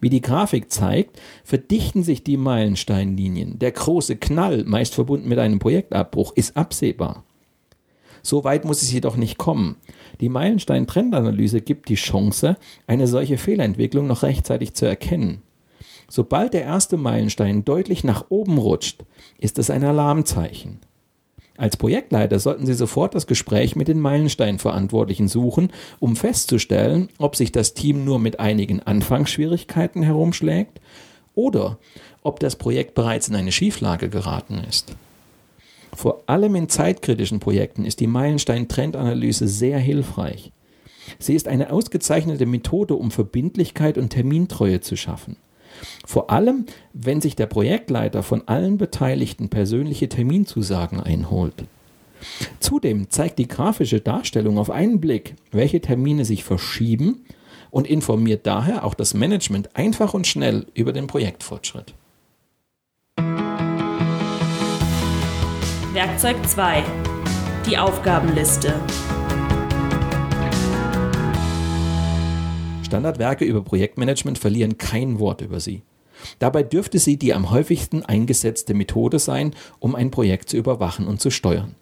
Wie 0.00 0.10
die 0.10 0.20
Grafik 0.20 0.70
zeigt, 0.70 1.20
verdichten 1.42 2.04
sich 2.04 2.22
die 2.22 2.36
Meilensteinlinien. 2.36 3.58
Der 3.58 3.72
große 3.72 4.16
Knall, 4.16 4.64
meist 4.64 4.94
verbunden 4.94 5.28
mit 5.28 5.38
einem 5.38 5.58
Projektabbruch, 5.58 6.32
ist 6.36 6.56
absehbar. 6.56 7.24
So 8.22 8.44
weit 8.44 8.64
muss 8.64 8.82
es 8.82 8.92
jedoch 8.92 9.16
nicht 9.16 9.38
kommen. 9.38 9.76
Die 10.20 10.28
Meilenstein-Trendanalyse 10.28 11.60
gibt 11.60 11.88
die 11.88 11.94
Chance, 11.94 12.56
eine 12.86 13.06
solche 13.06 13.38
Fehlentwicklung 13.38 14.06
noch 14.06 14.22
rechtzeitig 14.22 14.74
zu 14.74 14.86
erkennen. 14.86 15.42
Sobald 16.10 16.54
der 16.54 16.62
erste 16.62 16.96
Meilenstein 16.96 17.64
deutlich 17.64 18.02
nach 18.02 18.26
oben 18.30 18.56
rutscht, 18.56 19.04
ist 19.38 19.58
es 19.58 19.68
ein 19.68 19.84
Alarmzeichen. 19.84 20.80
Als 21.58 21.76
Projektleiter 21.76 22.38
sollten 22.38 22.66
Sie 22.66 22.74
sofort 22.74 23.14
das 23.14 23.26
Gespräch 23.26 23.76
mit 23.76 23.88
den 23.88 24.00
Meilensteinverantwortlichen 24.00 25.28
suchen, 25.28 25.70
um 25.98 26.16
festzustellen, 26.16 27.08
ob 27.18 27.36
sich 27.36 27.52
das 27.52 27.74
Team 27.74 28.04
nur 28.04 28.20
mit 28.20 28.40
einigen 28.40 28.80
Anfangsschwierigkeiten 28.80 30.02
herumschlägt 30.02 30.80
oder 31.34 31.78
ob 32.22 32.40
das 32.40 32.56
Projekt 32.56 32.94
bereits 32.94 33.28
in 33.28 33.34
eine 33.34 33.52
Schieflage 33.52 34.08
geraten 34.08 34.62
ist. 34.68 34.94
Vor 35.94 36.22
allem 36.26 36.54
in 36.54 36.68
zeitkritischen 36.68 37.40
Projekten 37.40 37.84
ist 37.84 38.00
die 38.00 38.06
Meilenstein-Trendanalyse 38.06 39.48
sehr 39.48 39.78
hilfreich. 39.78 40.52
Sie 41.18 41.34
ist 41.34 41.48
eine 41.48 41.72
ausgezeichnete 41.72 42.46
Methode, 42.46 42.94
um 42.94 43.10
Verbindlichkeit 43.10 43.98
und 43.98 44.10
Termintreue 44.10 44.80
zu 44.80 44.96
schaffen. 44.96 45.36
Vor 46.06 46.30
allem, 46.30 46.66
wenn 46.92 47.20
sich 47.20 47.36
der 47.36 47.46
Projektleiter 47.46 48.22
von 48.22 48.46
allen 48.46 48.78
Beteiligten 48.78 49.48
persönliche 49.48 50.08
Terminzusagen 50.08 51.00
einholt. 51.00 51.64
Zudem 52.60 53.10
zeigt 53.10 53.38
die 53.38 53.48
grafische 53.48 54.00
Darstellung 54.00 54.58
auf 54.58 54.70
einen 54.70 55.00
Blick, 55.00 55.34
welche 55.52 55.80
Termine 55.80 56.24
sich 56.24 56.44
verschieben 56.44 57.24
und 57.70 57.86
informiert 57.86 58.46
daher 58.46 58.84
auch 58.84 58.94
das 58.94 59.14
Management 59.14 59.76
einfach 59.76 60.14
und 60.14 60.26
schnell 60.26 60.66
über 60.74 60.92
den 60.92 61.06
Projektfortschritt. 61.06 61.94
Werkzeug 65.92 66.36
2. 66.46 66.84
Die 67.66 67.76
Aufgabenliste. 67.76 68.74
Standardwerke 72.88 73.44
über 73.44 73.62
Projektmanagement 73.62 74.38
verlieren 74.38 74.78
kein 74.78 75.18
Wort 75.18 75.42
über 75.42 75.60
sie. 75.60 75.82
Dabei 76.38 76.62
dürfte 76.62 76.98
sie 76.98 77.18
die 77.18 77.34
am 77.34 77.50
häufigsten 77.50 78.02
eingesetzte 78.02 78.72
Methode 78.72 79.18
sein, 79.18 79.54
um 79.78 79.94
ein 79.94 80.10
Projekt 80.10 80.48
zu 80.48 80.56
überwachen 80.56 81.06
und 81.06 81.20
zu 81.20 81.30
steuern. 81.30 81.74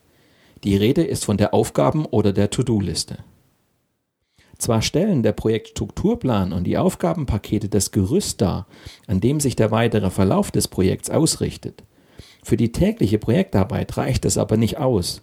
Die 0.65 0.77
Rede 0.77 1.05
ist 1.05 1.25
von 1.25 1.37
der 1.37 1.55
Aufgaben- 1.55 2.07
oder 2.07 2.33
der 2.33 2.51
To-Do-Liste. 2.51 3.19
Zwar 4.59 4.83
stellen 4.83 5.23
der 5.23 5.33
Projektstrukturplan 5.33 6.53
und 6.53 6.65
die 6.65 6.77
Aufgabenpakete 6.77 7.69
das 7.69 7.93
Gerüst 7.93 8.41
dar, 8.41 8.67
an 9.07 9.21
dem 9.21 9.39
sich 9.39 9.55
der 9.55 9.71
weitere 9.71 10.11
Verlauf 10.11 10.51
des 10.51 10.67
Projekts 10.67 11.09
ausrichtet. 11.09 11.85
Für 12.43 12.57
die 12.57 12.73
tägliche 12.73 13.19
Projektarbeit 13.19 13.97
reicht 13.97 14.25
es 14.25 14.39
aber 14.39 14.57
nicht 14.57 14.79
aus. 14.79 15.23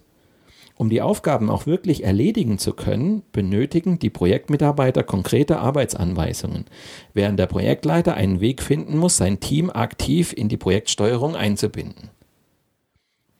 Um 0.76 0.90
die 0.90 1.02
Aufgaben 1.02 1.50
auch 1.50 1.66
wirklich 1.66 2.02
erledigen 2.02 2.58
zu 2.58 2.72
können, 2.72 3.22
benötigen 3.30 4.00
die 4.00 4.10
Projektmitarbeiter 4.10 5.04
konkrete 5.04 5.58
Arbeitsanweisungen, 5.58 6.64
während 7.12 7.38
der 7.38 7.46
Projektleiter 7.46 8.14
einen 8.14 8.40
Weg 8.40 8.60
finden 8.60 8.98
muss, 8.98 9.16
sein 9.16 9.38
Team 9.38 9.70
aktiv 9.70 10.32
in 10.32 10.48
die 10.48 10.56
Projektsteuerung 10.56 11.36
einzubinden. 11.36 12.10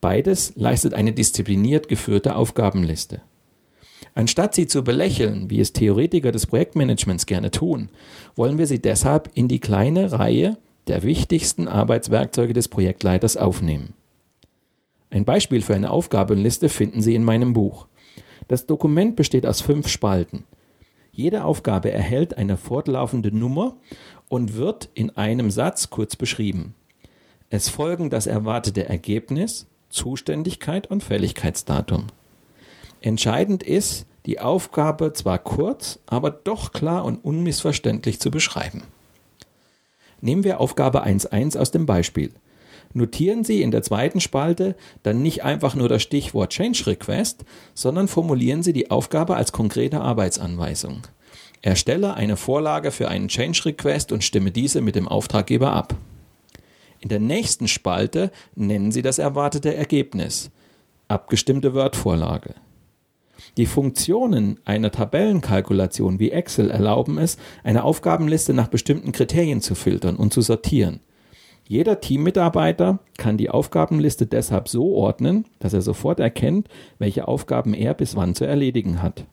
Beides 0.00 0.52
leistet 0.54 0.94
eine 0.94 1.12
diszipliniert 1.12 1.88
geführte 1.88 2.36
Aufgabenliste. 2.36 3.22
Anstatt 4.14 4.54
sie 4.54 4.68
zu 4.68 4.84
belächeln, 4.84 5.50
wie 5.50 5.58
es 5.58 5.72
Theoretiker 5.72 6.30
des 6.30 6.46
Projektmanagements 6.46 7.26
gerne 7.26 7.50
tun, 7.50 7.88
wollen 8.36 8.58
wir 8.58 8.68
sie 8.68 8.80
deshalb 8.80 9.30
in 9.34 9.48
die 9.48 9.58
kleine 9.58 10.12
Reihe 10.12 10.56
der 10.86 11.02
wichtigsten 11.02 11.66
Arbeitswerkzeuge 11.66 12.52
des 12.52 12.68
Projektleiters 12.68 13.36
aufnehmen. 13.36 13.94
Ein 15.14 15.24
Beispiel 15.24 15.62
für 15.62 15.76
eine 15.76 15.92
Aufgabenliste 15.92 16.68
finden 16.68 17.00
Sie 17.00 17.14
in 17.14 17.22
meinem 17.22 17.52
Buch. 17.52 17.86
Das 18.48 18.66
Dokument 18.66 19.14
besteht 19.14 19.46
aus 19.46 19.60
fünf 19.60 19.86
Spalten. 19.86 20.42
Jede 21.12 21.44
Aufgabe 21.44 21.92
erhält 21.92 22.36
eine 22.36 22.56
fortlaufende 22.56 23.30
Nummer 23.30 23.76
und 24.28 24.56
wird 24.56 24.88
in 24.92 25.10
einem 25.10 25.52
Satz 25.52 25.88
kurz 25.88 26.16
beschrieben. 26.16 26.74
Es 27.48 27.68
folgen 27.68 28.10
das 28.10 28.26
erwartete 28.26 28.88
Ergebnis, 28.88 29.68
Zuständigkeit 29.88 30.90
und 30.90 31.04
Fälligkeitsdatum. 31.04 32.08
Entscheidend 33.00 33.62
ist, 33.62 34.06
die 34.26 34.40
Aufgabe 34.40 35.12
zwar 35.12 35.38
kurz, 35.38 36.00
aber 36.06 36.32
doch 36.32 36.72
klar 36.72 37.04
und 37.04 37.24
unmissverständlich 37.24 38.18
zu 38.18 38.32
beschreiben. 38.32 38.82
Nehmen 40.20 40.42
wir 40.42 40.58
Aufgabe 40.58 41.06
1.1 41.06 41.56
aus 41.56 41.70
dem 41.70 41.86
Beispiel. 41.86 42.32
Notieren 42.96 43.42
Sie 43.42 43.60
in 43.60 43.72
der 43.72 43.82
zweiten 43.82 44.20
Spalte 44.20 44.76
dann 45.02 45.20
nicht 45.20 45.42
einfach 45.42 45.74
nur 45.74 45.88
das 45.88 46.02
Stichwort 46.02 46.50
Change 46.50 46.86
Request, 46.86 47.44
sondern 47.74 48.06
formulieren 48.06 48.62
Sie 48.62 48.72
die 48.72 48.92
Aufgabe 48.92 49.34
als 49.34 49.50
konkrete 49.50 50.00
Arbeitsanweisung. 50.00 51.02
Erstelle 51.60 52.14
eine 52.14 52.36
Vorlage 52.36 52.92
für 52.92 53.08
einen 53.08 53.26
Change 53.26 53.64
Request 53.64 54.12
und 54.12 54.22
stimme 54.22 54.52
diese 54.52 54.80
mit 54.80 54.94
dem 54.94 55.08
Auftraggeber 55.08 55.72
ab. 55.72 55.96
In 57.00 57.08
der 57.08 57.20
nächsten 57.20 57.66
Spalte 57.66 58.30
nennen 58.54 58.92
Sie 58.92 59.02
das 59.02 59.18
erwartete 59.18 59.74
Ergebnis. 59.74 60.52
Abgestimmte 61.08 61.74
Word-Vorlage. 61.74 62.54
Die 63.56 63.66
Funktionen 63.66 64.60
einer 64.64 64.92
Tabellenkalkulation 64.92 66.20
wie 66.20 66.30
Excel 66.30 66.70
erlauben 66.70 67.18
es, 67.18 67.38
eine 67.64 67.82
Aufgabenliste 67.82 68.54
nach 68.54 68.68
bestimmten 68.68 69.10
Kriterien 69.10 69.60
zu 69.60 69.74
filtern 69.74 70.14
und 70.14 70.32
zu 70.32 70.40
sortieren. 70.40 71.00
Jeder 71.66 72.00
Teammitarbeiter 72.00 72.98
kann 73.16 73.38
die 73.38 73.48
Aufgabenliste 73.48 74.26
deshalb 74.26 74.68
so 74.68 74.94
ordnen, 74.94 75.46
dass 75.60 75.72
er 75.72 75.80
sofort 75.80 76.20
erkennt, 76.20 76.68
welche 76.98 77.26
Aufgaben 77.26 77.72
er 77.72 77.94
bis 77.94 78.16
wann 78.16 78.34
zu 78.34 78.44
erledigen 78.44 79.02
hat. 79.02 79.24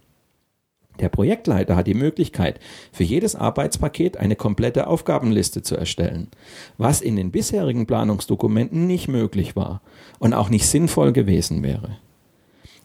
Der 1.00 1.10
Projektleiter 1.10 1.76
hat 1.76 1.88
die 1.88 1.94
Möglichkeit, 1.94 2.60
für 2.92 3.04
jedes 3.04 3.36
Arbeitspaket 3.36 4.18
eine 4.18 4.36
komplette 4.36 4.88
Aufgabenliste 4.88 5.62
zu 5.62 5.76
erstellen, 5.76 6.30
was 6.78 7.02
in 7.02 7.16
den 7.16 7.32
bisherigen 7.32 7.88
Planungsdokumenten 7.88 8.88
nicht 8.88 9.08
möglich 9.08 9.56
war 9.56 9.82
und 10.20 10.34
auch 10.34 10.50
nicht 10.50 10.68
sinnvoll 10.68 11.12
gewesen 11.12 11.64
wäre. 11.64 11.98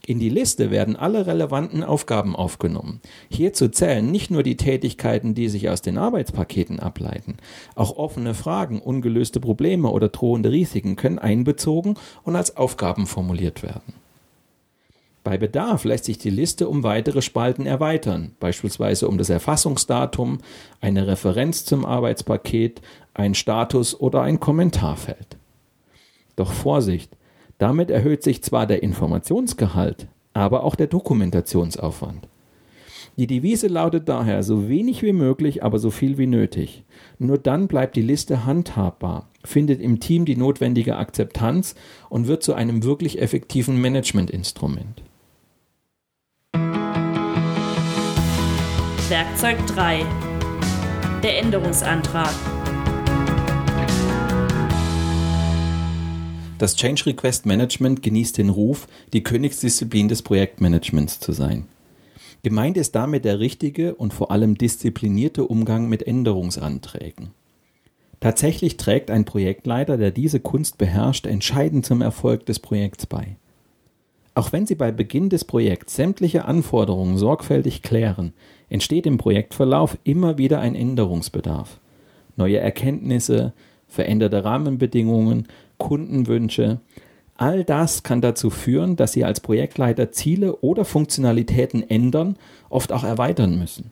In 0.07 0.19
die 0.19 0.29
Liste 0.29 0.71
werden 0.71 0.95
alle 0.95 1.27
relevanten 1.27 1.83
Aufgaben 1.83 2.33
aufgenommen. 2.33 3.01
Hierzu 3.27 3.67
zählen 3.67 4.09
nicht 4.09 4.31
nur 4.31 4.41
die 4.41 4.55
Tätigkeiten, 4.55 5.35
die 5.35 5.49
sich 5.49 5.67
aus 5.67 5.81
den 5.81 5.97
Arbeitspaketen 5.97 6.79
ableiten. 6.79 7.35
Auch 7.75 7.97
offene 7.97 8.33
Fragen, 8.33 8.79
ungelöste 8.79 9.41
Probleme 9.41 9.89
oder 9.89 10.07
drohende 10.07 10.49
Risiken 10.49 10.95
können 10.95 11.19
einbezogen 11.19 11.95
und 12.23 12.37
als 12.37 12.55
Aufgaben 12.55 13.05
formuliert 13.05 13.63
werden. 13.63 13.95
Bei 15.25 15.37
Bedarf 15.37 15.83
lässt 15.83 16.05
sich 16.05 16.17
die 16.17 16.29
Liste 16.29 16.69
um 16.69 16.83
weitere 16.83 17.21
Spalten 17.21 17.65
erweitern, 17.65 18.33
beispielsweise 18.39 19.09
um 19.09 19.17
das 19.17 19.29
Erfassungsdatum, 19.29 20.37
eine 20.79 21.05
Referenz 21.05 21.65
zum 21.65 21.83
Arbeitspaket, 21.83 22.81
ein 23.13 23.35
Status 23.35 23.99
oder 23.99 24.21
ein 24.21 24.39
Kommentarfeld. 24.39 25.35
Doch 26.37 26.53
Vorsicht, 26.53 27.16
damit 27.57 27.89
erhöht 27.89 28.23
sich 28.23 28.43
zwar 28.43 28.67
der 28.67 28.83
Informationsgehalt, 28.83 30.07
aber 30.33 30.63
auch 30.63 30.75
der 30.75 30.87
Dokumentationsaufwand. 30.87 32.27
Die 33.17 33.25
Devise 33.25 33.67
lautet 33.67 34.07
daher 34.09 34.43
so 34.43 34.69
wenig 34.69 35.01
wie 35.01 35.13
möglich, 35.13 35.63
aber 35.63 35.79
so 35.79 35.89
viel 35.89 36.19
wie 36.19 36.27
nötig. 36.27 36.83
Nur 37.17 37.39
dann 37.39 37.67
bleibt 37.67 37.95
die 37.95 38.03
Liste 38.03 38.45
handhabbar, 38.45 39.27
findet 39.43 39.81
im 39.81 39.99
Team 39.99 40.25
die 40.25 40.35
notwendige 40.35 40.97
Akzeptanz 40.97 41.73
und 42.09 42.27
wird 42.27 42.43
zu 42.43 42.53
einem 42.53 42.83
wirklich 42.83 43.19
effektiven 43.19 43.81
Managementinstrument. 43.81 45.01
Werkzeug 49.09 49.57
3. 49.65 50.05
Der 51.23 51.39
Änderungsantrag. 51.39 52.56
Das 56.57 56.75
Change 56.75 57.05
Request 57.05 57.45
Management 57.45 58.01
genießt 58.01 58.39
den 58.39 58.49
Ruf, 58.49 58.87
die 59.13 59.21
Königsdisziplin 59.21 60.07
des 60.07 60.23
Projektmanagements 60.23 61.19
zu 61.19 61.31
sein. 61.31 61.67
Gemeint 62.41 62.77
ist 62.77 62.95
damit 62.95 63.25
der 63.25 63.39
richtige 63.39 63.93
und 63.93 64.11
vor 64.11 64.31
allem 64.31 64.57
disziplinierte 64.57 65.43
Umgang 65.45 65.87
mit 65.87 66.07
Änderungsanträgen. 66.07 67.29
Tatsächlich 68.19 68.77
trägt 68.77 69.11
ein 69.11 69.25
Projektleiter, 69.25 69.97
der 69.97 70.09
diese 70.09 70.39
Kunst 70.39 70.79
beherrscht, 70.79 71.27
entscheidend 71.27 71.85
zum 71.85 72.01
Erfolg 72.01 72.47
des 72.47 72.57
Projekts 72.57 73.05
bei. 73.05 73.35
Auch 74.33 74.51
wenn 74.51 74.65
Sie 74.65 74.75
bei 74.75 74.91
Beginn 74.91 75.29
des 75.29 75.45
Projekts 75.45 75.95
sämtliche 75.95 76.45
Anforderungen 76.45 77.17
sorgfältig 77.17 77.83
klären, 77.83 78.33
entsteht 78.69 79.05
im 79.05 79.19
Projektverlauf 79.19 79.97
immer 80.03 80.39
wieder 80.39 80.59
ein 80.59 80.73
Änderungsbedarf. 80.73 81.79
Neue 82.35 82.57
Erkenntnisse, 82.57 83.53
veränderte 83.87 84.43
Rahmenbedingungen, 84.43 85.47
Kundenwünsche. 85.77 86.79
All 87.35 87.63
das 87.63 88.03
kann 88.03 88.21
dazu 88.21 88.49
führen, 88.49 88.95
dass 88.95 89.13
Sie 89.13 89.23
als 89.23 89.39
Projektleiter 89.39 90.11
Ziele 90.11 90.57
oder 90.57 90.85
Funktionalitäten 90.85 91.87
ändern, 91.87 92.37
oft 92.69 92.91
auch 92.91 93.03
erweitern 93.03 93.59
müssen. 93.59 93.91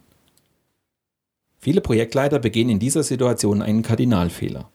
Viele 1.59 1.81
Projektleiter 1.81 2.39
begehen 2.39 2.69
in 2.69 2.79
dieser 2.79 3.03
Situation 3.03 3.61
einen 3.61 3.81
Kardinalfehler. 3.81 4.69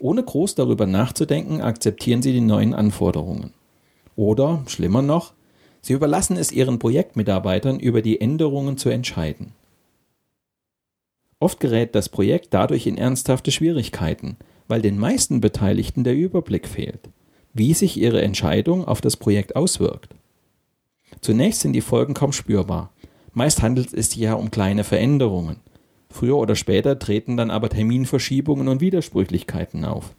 Ohne 0.00 0.22
groß 0.22 0.54
darüber 0.54 0.86
nachzudenken, 0.86 1.60
akzeptieren 1.60 2.22
sie 2.22 2.32
die 2.32 2.40
neuen 2.40 2.74
Anforderungen. 2.74 3.52
Oder, 4.16 4.62
schlimmer 4.66 5.02
noch, 5.02 5.32
sie 5.80 5.92
überlassen 5.92 6.36
es 6.36 6.52
ihren 6.52 6.78
Projektmitarbeitern, 6.78 7.78
über 7.78 8.02
die 8.02 8.20
Änderungen 8.20 8.76
zu 8.76 8.88
entscheiden. 8.88 9.52
Oft 11.40 11.60
gerät 11.60 11.94
das 11.94 12.08
Projekt 12.08 12.54
dadurch 12.54 12.86
in 12.86 12.96
ernsthafte 12.96 13.50
Schwierigkeiten, 13.50 14.36
weil 14.68 14.82
den 14.82 14.98
meisten 14.98 15.40
Beteiligten 15.40 16.04
der 16.04 16.14
Überblick 16.14 16.68
fehlt, 16.68 17.08
wie 17.52 17.74
sich 17.74 17.96
ihre 17.96 18.22
Entscheidung 18.22 18.84
auf 18.84 19.00
das 19.00 19.16
Projekt 19.16 19.56
auswirkt. 19.56 20.14
Zunächst 21.20 21.60
sind 21.60 21.72
die 21.72 21.80
Folgen 21.80 22.14
kaum 22.14 22.32
spürbar. 22.32 22.90
Meist 23.32 23.62
handelt 23.62 23.92
es 23.92 24.10
sich 24.10 24.20
ja 24.20 24.34
um 24.34 24.50
kleine 24.50 24.84
Veränderungen. 24.84 25.56
Früher 26.10 26.36
oder 26.36 26.54
später 26.54 26.98
treten 26.98 27.36
dann 27.36 27.50
aber 27.50 27.68
Terminverschiebungen 27.68 28.68
und 28.68 28.80
Widersprüchlichkeiten 28.80 29.84
auf. 29.84 30.14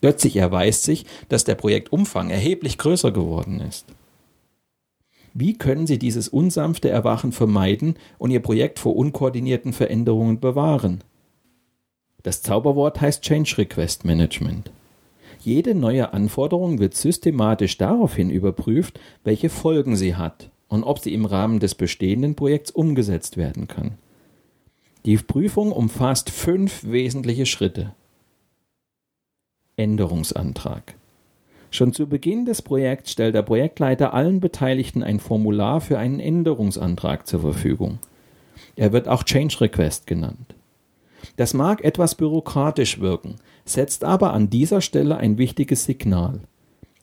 Plötzlich 0.00 0.36
erweist 0.36 0.82
sich, 0.82 1.06
dass 1.28 1.44
der 1.44 1.54
Projektumfang 1.54 2.30
erheblich 2.30 2.76
größer 2.76 3.12
geworden 3.12 3.60
ist. 3.60 3.86
Wie 5.34 5.56
können 5.56 5.86
Sie 5.86 5.98
dieses 5.98 6.28
unsanfte 6.28 6.90
Erwachen 6.90 7.32
vermeiden 7.32 7.94
und 8.18 8.30
Ihr 8.30 8.40
Projekt 8.40 8.78
vor 8.78 8.96
unkoordinierten 8.96 9.72
Veränderungen 9.72 10.40
bewahren? 10.40 11.02
Das 12.22 12.42
Zauberwort 12.42 13.00
heißt 13.00 13.22
Change 13.22 13.58
Request 13.58 14.04
Management. 14.04 14.70
Jede 15.40 15.74
neue 15.74 16.12
Anforderung 16.12 16.78
wird 16.78 16.94
systematisch 16.94 17.76
daraufhin 17.78 18.30
überprüft, 18.30 19.00
welche 19.24 19.48
Folgen 19.48 19.96
sie 19.96 20.14
hat 20.14 20.50
und 20.68 20.84
ob 20.84 21.00
sie 21.00 21.12
im 21.14 21.24
Rahmen 21.24 21.58
des 21.58 21.74
bestehenden 21.74 22.36
Projekts 22.36 22.70
umgesetzt 22.70 23.36
werden 23.36 23.66
kann. 23.66 23.92
Die 25.04 25.16
Prüfung 25.16 25.72
umfasst 25.72 26.30
fünf 26.30 26.84
wesentliche 26.84 27.44
Schritte. 27.44 27.92
Änderungsantrag. 29.76 30.94
Schon 31.72 31.92
zu 31.92 32.06
Beginn 32.06 32.44
des 32.44 32.62
Projekts 32.62 33.10
stellt 33.10 33.34
der 33.34 33.42
Projektleiter 33.42 34.14
allen 34.14 34.38
Beteiligten 34.38 35.02
ein 35.02 35.18
Formular 35.18 35.80
für 35.80 35.98
einen 35.98 36.20
Änderungsantrag 36.20 37.26
zur 37.26 37.40
Verfügung. 37.40 37.98
Er 38.76 38.92
wird 38.92 39.08
auch 39.08 39.24
Change 39.24 39.62
Request 39.62 40.06
genannt. 40.06 40.54
Das 41.36 41.54
mag 41.54 41.84
etwas 41.84 42.14
bürokratisch 42.14 43.00
wirken, 43.00 43.36
setzt 43.64 44.04
aber 44.04 44.32
an 44.32 44.50
dieser 44.50 44.80
Stelle 44.80 45.16
ein 45.16 45.38
wichtiges 45.38 45.84
Signal. 45.84 46.40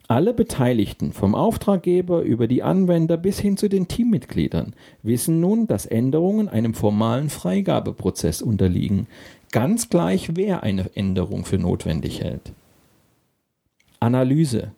Alle 0.07 0.33
Beteiligten, 0.33 1.13
vom 1.13 1.35
Auftraggeber 1.35 2.21
über 2.21 2.47
die 2.47 2.63
Anwender 2.63 3.15
bis 3.15 3.39
hin 3.39 3.57
zu 3.57 3.69
den 3.69 3.87
Teammitgliedern, 3.87 4.73
wissen 5.03 5.39
nun, 5.39 5.67
dass 5.67 5.85
Änderungen 5.85 6.49
einem 6.49 6.73
formalen 6.73 7.29
Freigabeprozess 7.29 8.41
unterliegen, 8.41 9.05
ganz 9.51 9.89
gleich 9.89 10.35
wer 10.35 10.63
eine 10.63 10.89
Änderung 10.95 11.45
für 11.45 11.59
notwendig 11.59 12.21
hält. 12.21 12.53
Analyse. 13.99 14.71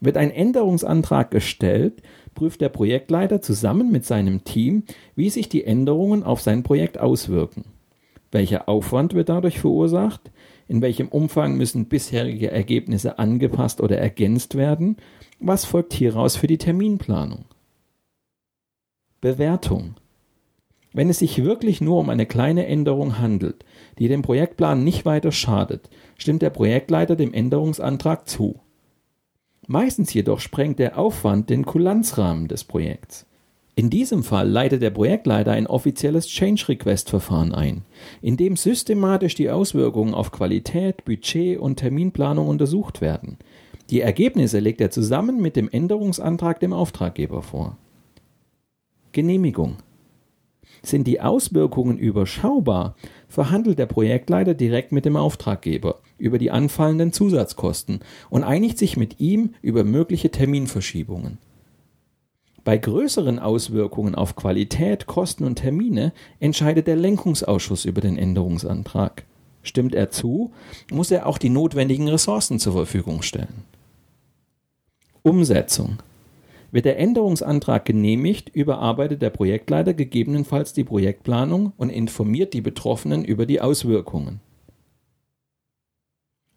Wird 0.00 0.16
ein 0.16 0.32
Änderungsantrag 0.32 1.30
gestellt, 1.30 2.02
prüft 2.34 2.60
der 2.60 2.70
Projektleiter 2.70 3.40
zusammen 3.40 3.92
mit 3.92 4.04
seinem 4.04 4.42
Team, 4.42 4.82
wie 5.14 5.30
sich 5.30 5.48
die 5.48 5.64
Änderungen 5.64 6.24
auf 6.24 6.40
sein 6.40 6.64
Projekt 6.64 6.98
auswirken. 6.98 7.64
Welcher 8.32 8.66
Aufwand 8.68 9.12
wird 9.12 9.28
dadurch 9.28 9.60
verursacht? 9.60 10.32
In 10.66 10.80
welchem 10.80 11.08
Umfang 11.08 11.56
müssen 11.56 11.86
bisherige 11.86 12.50
Ergebnisse 12.50 13.18
angepasst 13.18 13.80
oder 13.80 13.98
ergänzt 13.98 14.56
werden? 14.56 14.96
Was 15.38 15.66
folgt 15.66 15.92
hieraus 15.92 16.36
für 16.36 16.46
die 16.46 16.58
Terminplanung? 16.58 17.44
Bewertung. 19.20 19.94
Wenn 20.94 21.10
es 21.10 21.18
sich 21.18 21.44
wirklich 21.44 21.80
nur 21.80 21.98
um 21.98 22.08
eine 22.08 22.26
kleine 22.26 22.66
Änderung 22.66 23.18
handelt, 23.18 23.64
die 23.98 24.08
dem 24.08 24.22
Projektplan 24.22 24.82
nicht 24.82 25.04
weiter 25.04 25.30
schadet, 25.30 25.90
stimmt 26.16 26.42
der 26.42 26.50
Projektleiter 26.50 27.16
dem 27.16 27.34
Änderungsantrag 27.34 28.28
zu. 28.28 28.60
Meistens 29.66 30.12
jedoch 30.12 30.40
sprengt 30.40 30.78
der 30.78 30.98
Aufwand 30.98 31.50
den 31.50 31.64
Kulanzrahmen 31.64 32.48
des 32.48 32.64
Projekts. 32.64 33.26
In 33.82 33.90
diesem 33.90 34.22
Fall 34.22 34.48
leitet 34.48 34.80
der 34.80 34.90
Projektleiter 34.90 35.50
ein 35.50 35.66
offizielles 35.66 36.28
Change 36.28 36.68
Request 36.68 37.10
Verfahren 37.10 37.52
ein, 37.52 37.82
in 38.20 38.36
dem 38.36 38.54
systematisch 38.54 39.34
die 39.34 39.50
Auswirkungen 39.50 40.14
auf 40.14 40.30
Qualität, 40.30 41.04
Budget 41.04 41.58
und 41.58 41.80
Terminplanung 41.80 42.46
untersucht 42.46 43.00
werden. 43.00 43.38
Die 43.90 44.00
Ergebnisse 44.00 44.60
legt 44.60 44.80
er 44.80 44.92
zusammen 44.92 45.42
mit 45.42 45.56
dem 45.56 45.68
Änderungsantrag 45.68 46.60
dem 46.60 46.72
Auftraggeber 46.72 47.42
vor. 47.42 47.76
Genehmigung. 49.10 49.78
Sind 50.84 51.08
die 51.08 51.20
Auswirkungen 51.20 51.98
überschaubar, 51.98 52.94
verhandelt 53.26 53.80
der 53.80 53.86
Projektleiter 53.86 54.54
direkt 54.54 54.92
mit 54.92 55.06
dem 55.06 55.16
Auftraggeber 55.16 55.98
über 56.18 56.38
die 56.38 56.52
anfallenden 56.52 57.12
Zusatzkosten 57.12 57.98
und 58.30 58.44
einigt 58.44 58.78
sich 58.78 58.96
mit 58.96 59.18
ihm 59.18 59.54
über 59.60 59.82
mögliche 59.82 60.30
Terminverschiebungen. 60.30 61.38
Bei 62.64 62.78
größeren 62.78 63.40
Auswirkungen 63.40 64.14
auf 64.14 64.36
Qualität, 64.36 65.06
Kosten 65.06 65.44
und 65.44 65.56
Termine 65.56 66.12
entscheidet 66.38 66.86
der 66.86 66.96
Lenkungsausschuss 66.96 67.84
über 67.84 68.00
den 68.00 68.16
Änderungsantrag. 68.16 69.24
Stimmt 69.64 69.94
er 69.94 70.10
zu, 70.10 70.52
muss 70.90 71.10
er 71.10 71.26
auch 71.26 71.38
die 71.38 71.48
notwendigen 71.48 72.08
Ressourcen 72.08 72.60
zur 72.60 72.72
Verfügung 72.72 73.22
stellen. 73.22 73.64
Umsetzung. 75.22 75.98
Wird 76.70 76.84
der 76.84 76.98
Änderungsantrag 76.98 77.84
genehmigt, 77.84 78.48
überarbeitet 78.48 79.22
der 79.22 79.30
Projektleiter 79.30 79.92
gegebenenfalls 79.92 80.72
die 80.72 80.84
Projektplanung 80.84 81.72
und 81.76 81.90
informiert 81.90 82.54
die 82.54 82.62
Betroffenen 82.62 83.24
über 83.24 83.44
die 83.44 83.60
Auswirkungen. 83.60 84.40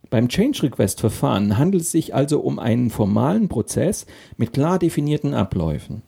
Beim 0.09 0.29
Change 0.29 0.63
Request 0.63 0.99
Verfahren 0.99 1.57
handelt 1.57 1.83
es 1.83 1.91
sich 1.91 2.13
also 2.13 2.39
um 2.39 2.59
einen 2.59 2.89
formalen 2.89 3.49
Prozess 3.49 4.05
mit 4.37 4.53
klar 4.53 4.79
definierten 4.79 5.33
Abläufen. 5.33 6.03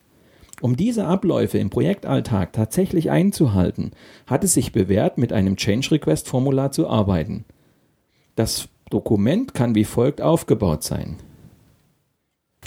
Um 0.62 0.76
diese 0.76 1.06
Abläufe 1.06 1.58
im 1.60 1.70
Projektalltag 1.70 2.54
tatsächlich 2.54 3.12
einzuhalten, 3.12 3.92
hat 4.26 4.44
es 4.44 4.54
sich 4.54 4.72
bewährt, 4.72 5.18
mit 5.18 5.32
einem 5.32 5.56
Change 5.56 5.92
Request 5.92 6.28
Formular 6.28 6.72
zu 6.72 6.88
arbeiten. 6.88 7.46
Das 8.36 8.68
Dokument 8.90 9.54
kann 9.54 9.76
wie 9.76 9.84
folgt 9.84 10.22
aufgebaut 10.22 10.84
sein. 10.84 11.18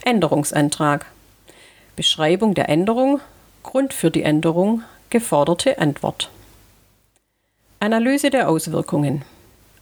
Änderungsantrag. 0.05 1.07
Beschreibung 1.97 2.55
der 2.55 2.69
Änderung, 2.69 3.21
Grund 3.63 3.93
für 3.93 4.11
die 4.11 4.23
Änderung, 4.23 4.83
geforderte 5.11 5.79
Antwort. 5.79 6.31
Analyse 7.81 8.31
der 8.31 8.49
Auswirkungen. 8.49 9.23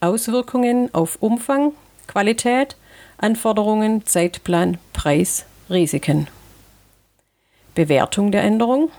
Auswirkungen 0.00 0.94
auf 0.94 1.18
Umfang, 1.20 1.72
Qualität, 2.06 2.76
Anforderungen, 3.16 4.06
Zeitplan, 4.06 4.78
Preis, 4.92 5.44
Risiken. 5.68 6.28
Bewertung 7.74 8.30
der 8.30 8.42
Änderung. 8.42 8.90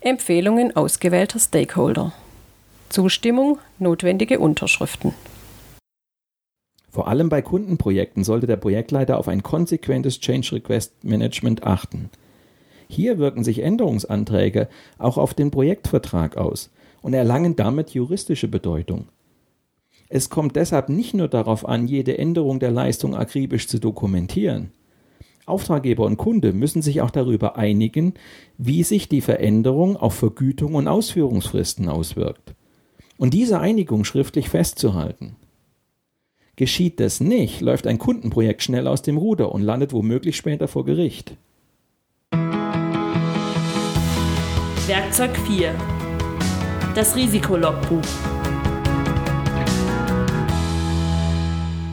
Empfehlungen 0.00 0.74
ausgewählter 0.76 1.40
Stakeholder. 1.40 2.12
Zustimmung, 2.90 3.58
notwendige 3.78 4.38
Unterschriften. 4.38 5.14
Vor 6.90 7.08
allem 7.08 7.28
bei 7.28 7.42
Kundenprojekten 7.42 8.22
sollte 8.22 8.46
der 8.46 8.56
Projektleiter 8.56 9.18
auf 9.18 9.26
ein 9.26 9.42
konsequentes 9.42 10.20
Change 10.20 10.52
Request 10.52 11.04
Management 11.04 11.64
achten. 11.64 12.10
Hier 12.88 13.18
wirken 13.18 13.42
sich 13.42 13.62
Änderungsanträge 13.62 14.68
auch 14.98 15.18
auf 15.18 15.34
den 15.34 15.50
Projektvertrag 15.50 16.36
aus 16.36 16.70
und 17.02 17.14
erlangen 17.14 17.56
damit 17.56 17.90
juristische 17.90 18.48
Bedeutung. 18.48 19.08
Es 20.12 20.28
kommt 20.28 20.56
deshalb 20.56 20.88
nicht 20.88 21.14
nur 21.14 21.28
darauf 21.28 21.66
an, 21.66 21.86
jede 21.86 22.18
Änderung 22.18 22.58
der 22.58 22.72
Leistung 22.72 23.14
akribisch 23.14 23.68
zu 23.68 23.78
dokumentieren. 23.78 24.72
Auftraggeber 25.46 26.04
und 26.04 26.16
Kunde 26.16 26.52
müssen 26.52 26.82
sich 26.82 27.00
auch 27.00 27.12
darüber 27.12 27.56
einigen, 27.56 28.14
wie 28.58 28.82
sich 28.82 29.08
die 29.08 29.20
Veränderung 29.20 29.96
auf 29.96 30.14
Vergütung 30.14 30.74
und 30.74 30.88
Ausführungsfristen 30.88 31.88
auswirkt. 31.88 32.54
Und 33.18 33.34
diese 33.34 33.60
Einigung 33.60 34.04
schriftlich 34.04 34.48
festzuhalten. 34.48 35.36
Geschieht 36.56 36.98
das 36.98 37.20
nicht, 37.20 37.60
läuft 37.60 37.86
ein 37.86 37.98
Kundenprojekt 37.98 38.64
schnell 38.64 38.88
aus 38.88 39.02
dem 39.02 39.16
Ruder 39.16 39.52
und 39.52 39.62
landet 39.62 39.92
womöglich 39.92 40.36
später 40.36 40.66
vor 40.66 40.84
Gericht. 40.84 41.36
Werkzeug 44.88 45.36
4. 45.46 45.72
Das 46.96 47.14
Risikologbuch. 47.14 48.39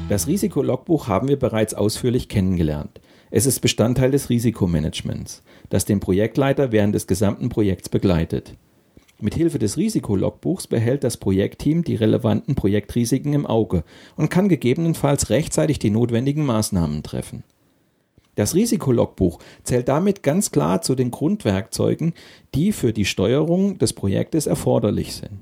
Das 0.09 0.25
Risikologbuch 0.25 1.09
haben 1.09 1.27
wir 1.27 1.37
bereits 1.37 1.73
ausführlich 1.73 2.29
kennengelernt. 2.29 3.01
Es 3.29 3.45
ist 3.45 3.59
Bestandteil 3.59 4.09
des 4.09 4.29
Risikomanagements, 4.29 5.43
das 5.69 5.83
den 5.83 5.99
Projektleiter 5.99 6.71
während 6.71 6.95
des 6.95 7.07
gesamten 7.07 7.49
Projekts 7.49 7.89
begleitet. 7.89 8.55
Mit 9.19 9.35
Hilfe 9.35 9.59
des 9.59 9.75
Risikologbuchs 9.75 10.67
behält 10.67 11.03
das 11.03 11.17
Projektteam 11.17 11.83
die 11.83 11.95
relevanten 11.95 12.55
Projektrisiken 12.55 13.33
im 13.33 13.45
Auge 13.45 13.83
und 14.15 14.29
kann 14.29 14.47
gegebenenfalls 14.47 15.29
rechtzeitig 15.29 15.77
die 15.77 15.89
notwendigen 15.89 16.45
Maßnahmen 16.45 17.03
treffen. 17.03 17.43
Das 18.35 18.55
Risikologbuch 18.55 19.39
zählt 19.63 19.89
damit 19.89 20.23
ganz 20.23 20.51
klar 20.51 20.81
zu 20.81 20.95
den 20.95 21.11
Grundwerkzeugen, 21.11 22.13
die 22.55 22.71
für 22.71 22.93
die 22.93 23.05
Steuerung 23.05 23.77
des 23.77 23.91
Projektes 23.91 24.47
erforderlich 24.47 25.15
sind. 25.15 25.41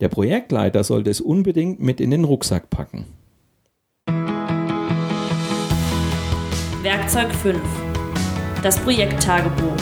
Der 0.00 0.08
Projektleiter 0.08 0.82
sollte 0.82 1.10
es 1.10 1.20
unbedingt 1.20 1.78
mit 1.78 2.00
in 2.00 2.10
den 2.10 2.24
Rucksack 2.24 2.68
packen. 2.68 3.06
Werkzeug 6.86 7.34
5. 7.34 7.60
Das 8.62 8.78
Projekttagebuch. 8.78 9.74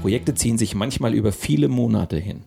Projekte 0.00 0.34
ziehen 0.34 0.56
sich 0.56 0.74
manchmal 0.74 1.12
über 1.12 1.30
viele 1.30 1.68
Monate 1.68 2.16
hin. 2.16 2.44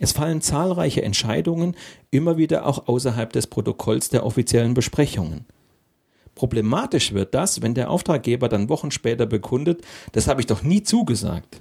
Es 0.00 0.10
fallen 0.10 0.40
zahlreiche 0.40 1.04
Entscheidungen, 1.04 1.76
immer 2.10 2.36
wieder 2.36 2.66
auch 2.66 2.88
außerhalb 2.88 3.32
des 3.32 3.46
Protokolls 3.46 4.08
der 4.08 4.26
offiziellen 4.26 4.74
Besprechungen. 4.74 5.44
Problematisch 6.34 7.12
wird 7.12 7.32
das, 7.32 7.62
wenn 7.62 7.74
der 7.74 7.88
Auftraggeber 7.88 8.48
dann 8.48 8.68
Wochen 8.68 8.90
später 8.90 9.26
bekundet, 9.26 9.82
das 10.10 10.26
habe 10.26 10.40
ich 10.40 10.48
doch 10.48 10.64
nie 10.64 10.82
zugesagt. 10.82 11.60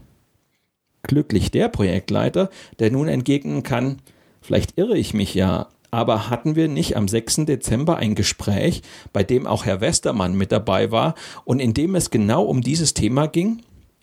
Glücklich 1.04 1.52
der 1.52 1.70
Projektleiter, 1.70 2.50
der 2.80 2.90
nun 2.90 3.10
entgegnen 3.10 3.62
kann, 3.62 3.98
vielleicht 4.42 4.76
irre 4.80 4.98
ich 4.98 5.14
mich 5.14 5.36
ja, 5.36 5.68
aber 5.92 6.30
hatten 6.30 6.56
wir 6.56 6.68
nicht 6.68 6.96
am 6.96 7.08
6. 7.08 7.46
Dezember 7.46 7.98
ein 7.98 8.16
Gespräch, 8.16 8.82
bei 9.14 9.24
dem 9.24 9.48
auch 9.48 9.66
Herr 9.66 9.82
Westermann 9.82 10.36
mit 10.36 10.52
dabei 10.52 10.92
war 10.92 11.16
und 11.46 11.60
in 11.60 11.74
dem 11.74 11.96
es 11.96 12.10
genau 12.10 12.44
um 12.44 12.62
dieses 12.62 12.94
Thema 12.94 13.28
ging? 13.28 13.62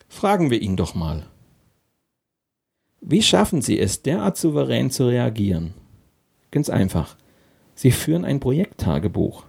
Fragen 0.09 0.51
wir 0.51 0.61
ihn 0.63 0.77
doch 0.77 0.95
mal. 0.95 1.27
Wie 3.01 3.23
schaffen 3.23 3.63
Sie 3.63 3.79
es, 3.79 4.03
derart 4.03 4.37
souverän 4.37 4.91
zu 4.91 5.07
reagieren? 5.07 5.75
Ganz 6.51 6.71
einfach. 6.71 7.17
Sie 7.75 7.91
führen 7.91 8.25
ein 8.25 8.41
Projekttagebuch. 8.41 9.45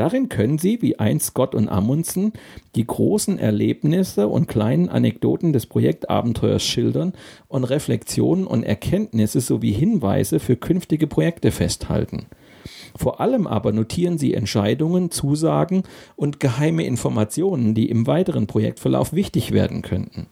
Darin 0.00 0.30
können 0.30 0.56
Sie, 0.56 0.80
wie 0.80 0.98
einst 0.98 1.26
Scott 1.26 1.54
und 1.54 1.68
Amundsen, 1.68 2.32
die 2.74 2.86
großen 2.86 3.38
Erlebnisse 3.38 4.28
und 4.28 4.48
kleinen 4.48 4.88
Anekdoten 4.88 5.52
des 5.52 5.66
Projektabenteuers 5.66 6.62
schildern 6.62 7.12
und 7.48 7.64
Reflexionen 7.64 8.46
und 8.46 8.62
Erkenntnisse 8.62 9.42
sowie 9.42 9.72
Hinweise 9.72 10.40
für 10.40 10.56
künftige 10.56 11.06
Projekte 11.06 11.50
festhalten. 11.50 12.24
Vor 12.96 13.20
allem 13.20 13.46
aber 13.46 13.72
notieren 13.72 14.16
Sie 14.16 14.32
Entscheidungen, 14.32 15.10
Zusagen 15.10 15.82
und 16.16 16.40
geheime 16.40 16.84
Informationen, 16.84 17.74
die 17.74 17.90
im 17.90 18.06
weiteren 18.06 18.46
Projektverlauf 18.46 19.12
wichtig 19.12 19.52
werden 19.52 19.82
könnten. 19.82 20.28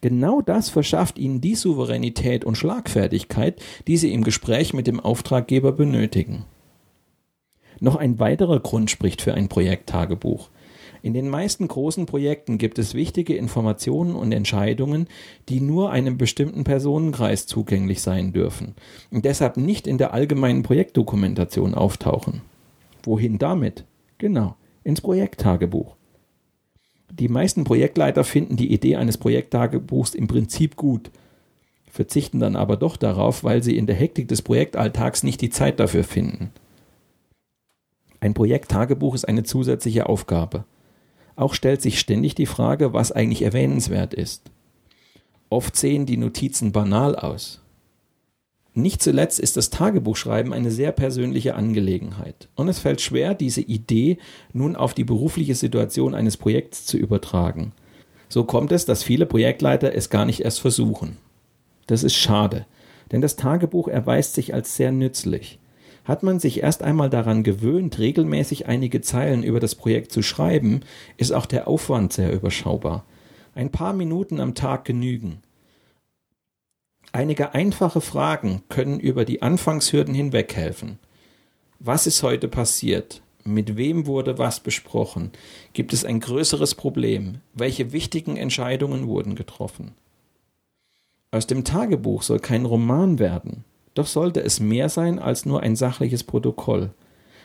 Genau 0.00 0.40
das 0.40 0.70
verschafft 0.70 1.18
Ihnen 1.18 1.42
die 1.42 1.56
Souveränität 1.56 2.42
und 2.46 2.56
Schlagfertigkeit, 2.56 3.60
die 3.86 3.98
Sie 3.98 4.14
im 4.14 4.24
Gespräch 4.24 4.72
mit 4.72 4.86
dem 4.86 4.98
Auftraggeber 4.98 5.72
benötigen. 5.72 6.46
Noch 7.82 7.96
ein 7.96 8.20
weiterer 8.20 8.60
Grund 8.60 8.92
spricht 8.92 9.22
für 9.22 9.34
ein 9.34 9.48
Projekttagebuch. 9.48 10.50
In 11.02 11.14
den 11.14 11.28
meisten 11.28 11.66
großen 11.66 12.06
Projekten 12.06 12.56
gibt 12.56 12.78
es 12.78 12.94
wichtige 12.94 13.34
Informationen 13.34 14.14
und 14.14 14.30
Entscheidungen, 14.30 15.08
die 15.48 15.60
nur 15.60 15.90
einem 15.90 16.16
bestimmten 16.16 16.62
Personenkreis 16.62 17.48
zugänglich 17.48 18.00
sein 18.00 18.32
dürfen 18.32 18.76
und 19.10 19.24
deshalb 19.24 19.56
nicht 19.56 19.88
in 19.88 19.98
der 19.98 20.14
allgemeinen 20.14 20.62
Projektdokumentation 20.62 21.74
auftauchen. 21.74 22.42
Wohin 23.02 23.38
damit? 23.38 23.84
Genau, 24.18 24.54
ins 24.84 25.00
Projekttagebuch. 25.00 25.96
Die 27.10 27.26
meisten 27.26 27.64
Projektleiter 27.64 28.22
finden 28.22 28.54
die 28.54 28.72
Idee 28.72 28.94
eines 28.94 29.18
Projekttagebuchs 29.18 30.14
im 30.14 30.28
Prinzip 30.28 30.76
gut, 30.76 31.10
verzichten 31.90 32.38
dann 32.38 32.54
aber 32.54 32.76
doch 32.76 32.96
darauf, 32.96 33.42
weil 33.42 33.60
sie 33.64 33.76
in 33.76 33.88
der 33.88 33.96
Hektik 33.96 34.28
des 34.28 34.40
Projektalltags 34.40 35.24
nicht 35.24 35.40
die 35.40 35.50
Zeit 35.50 35.80
dafür 35.80 36.04
finden. 36.04 36.52
Ein 38.22 38.34
Projekttagebuch 38.34 39.16
ist 39.16 39.24
eine 39.24 39.42
zusätzliche 39.42 40.08
Aufgabe. 40.08 40.64
Auch 41.34 41.54
stellt 41.54 41.82
sich 41.82 41.98
ständig 41.98 42.36
die 42.36 42.46
Frage, 42.46 42.92
was 42.92 43.10
eigentlich 43.10 43.42
erwähnenswert 43.42 44.14
ist. 44.14 44.44
Oft 45.50 45.74
sehen 45.74 46.06
die 46.06 46.16
Notizen 46.16 46.70
banal 46.70 47.16
aus. 47.16 47.62
Nicht 48.74 49.02
zuletzt 49.02 49.40
ist 49.40 49.56
das 49.56 49.70
Tagebuchschreiben 49.70 50.52
eine 50.52 50.70
sehr 50.70 50.92
persönliche 50.92 51.56
Angelegenheit. 51.56 52.48
Und 52.54 52.68
es 52.68 52.78
fällt 52.78 53.00
schwer, 53.00 53.34
diese 53.34 53.60
Idee 53.60 54.18
nun 54.52 54.76
auf 54.76 54.94
die 54.94 55.02
berufliche 55.02 55.56
Situation 55.56 56.14
eines 56.14 56.36
Projekts 56.36 56.86
zu 56.86 56.98
übertragen. 56.98 57.72
So 58.28 58.44
kommt 58.44 58.70
es, 58.70 58.86
dass 58.86 59.02
viele 59.02 59.26
Projektleiter 59.26 59.96
es 59.96 60.10
gar 60.10 60.26
nicht 60.26 60.42
erst 60.44 60.60
versuchen. 60.60 61.16
Das 61.88 62.04
ist 62.04 62.14
schade, 62.14 62.66
denn 63.10 63.20
das 63.20 63.34
Tagebuch 63.34 63.88
erweist 63.88 64.34
sich 64.34 64.54
als 64.54 64.76
sehr 64.76 64.92
nützlich. 64.92 65.58
Hat 66.04 66.22
man 66.22 66.40
sich 66.40 66.62
erst 66.62 66.82
einmal 66.82 67.10
daran 67.10 67.42
gewöhnt, 67.44 67.98
regelmäßig 67.98 68.66
einige 68.66 69.00
Zeilen 69.02 69.42
über 69.44 69.60
das 69.60 69.74
Projekt 69.74 70.10
zu 70.10 70.22
schreiben, 70.22 70.80
ist 71.16 71.32
auch 71.32 71.46
der 71.46 71.68
Aufwand 71.68 72.12
sehr 72.12 72.32
überschaubar. 72.32 73.04
Ein 73.54 73.70
paar 73.70 73.92
Minuten 73.92 74.40
am 74.40 74.54
Tag 74.54 74.84
genügen. 74.84 75.42
Einige 77.12 77.54
einfache 77.54 78.00
Fragen 78.00 78.62
können 78.68 78.98
über 78.98 79.24
die 79.24 79.42
Anfangshürden 79.42 80.14
hinweg 80.14 80.56
helfen. 80.56 80.98
Was 81.78 82.06
ist 82.06 82.22
heute 82.22 82.48
passiert? 82.48 83.22
Mit 83.44 83.76
wem 83.76 84.06
wurde 84.06 84.38
was 84.38 84.60
besprochen? 84.60 85.30
Gibt 85.72 85.92
es 85.92 86.04
ein 86.04 86.20
größeres 86.20 86.74
Problem? 86.74 87.40
Welche 87.54 87.92
wichtigen 87.92 88.36
Entscheidungen 88.36 89.08
wurden 89.08 89.34
getroffen? 89.34 89.92
Aus 91.32 91.46
dem 91.46 91.64
Tagebuch 91.64 92.22
soll 92.22 92.38
kein 92.38 92.64
Roman 92.64 93.18
werden, 93.18 93.64
doch 93.94 94.06
sollte 94.06 94.40
es 94.42 94.60
mehr 94.60 94.88
sein 94.88 95.18
als 95.18 95.46
nur 95.46 95.60
ein 95.60 95.76
sachliches 95.76 96.24
Protokoll. 96.24 96.90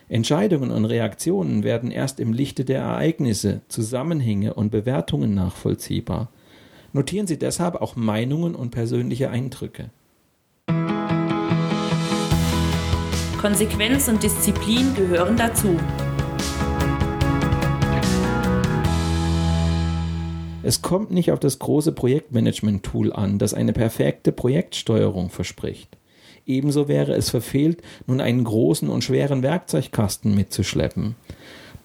Entscheidungen 0.09 0.71
und 0.71 0.85
Reaktionen 0.85 1.63
werden 1.63 1.91
erst 1.91 2.19
im 2.19 2.31
Lichte 2.31 2.63
der 2.63 2.79
Ereignisse, 2.79 3.61
Zusammenhänge 3.67 4.53
und 4.53 4.71
Bewertungen 4.71 5.33
nachvollziehbar. 5.33 6.29
Notieren 6.93 7.27
Sie 7.27 7.37
deshalb 7.37 7.75
auch 7.75 7.97
Meinungen 7.97 8.55
und 8.55 8.71
persönliche 8.71 9.29
Eindrücke. 9.29 9.89
Konsequenz 13.41 14.07
und 14.07 14.23
Disziplin 14.23 14.95
gehören 14.95 15.35
dazu. 15.35 15.77
Es 20.63 20.81
kommt 20.81 21.11
nicht 21.11 21.31
auf 21.31 21.39
das 21.39 21.59
große 21.59 21.91
Projektmanagement-Tool 21.91 23.13
an, 23.13 23.39
das 23.39 23.53
eine 23.53 23.73
perfekte 23.73 24.31
Projektsteuerung 24.31 25.29
verspricht. 25.29 25.97
Ebenso 26.47 26.87
wäre 26.87 27.13
es 27.13 27.29
verfehlt, 27.29 27.81
nun 28.07 28.21
einen 28.21 28.45
großen 28.45 28.89
und 28.89 29.03
schweren 29.03 29.43
Werkzeugkasten 29.43 30.33
mitzuschleppen. 30.33 31.15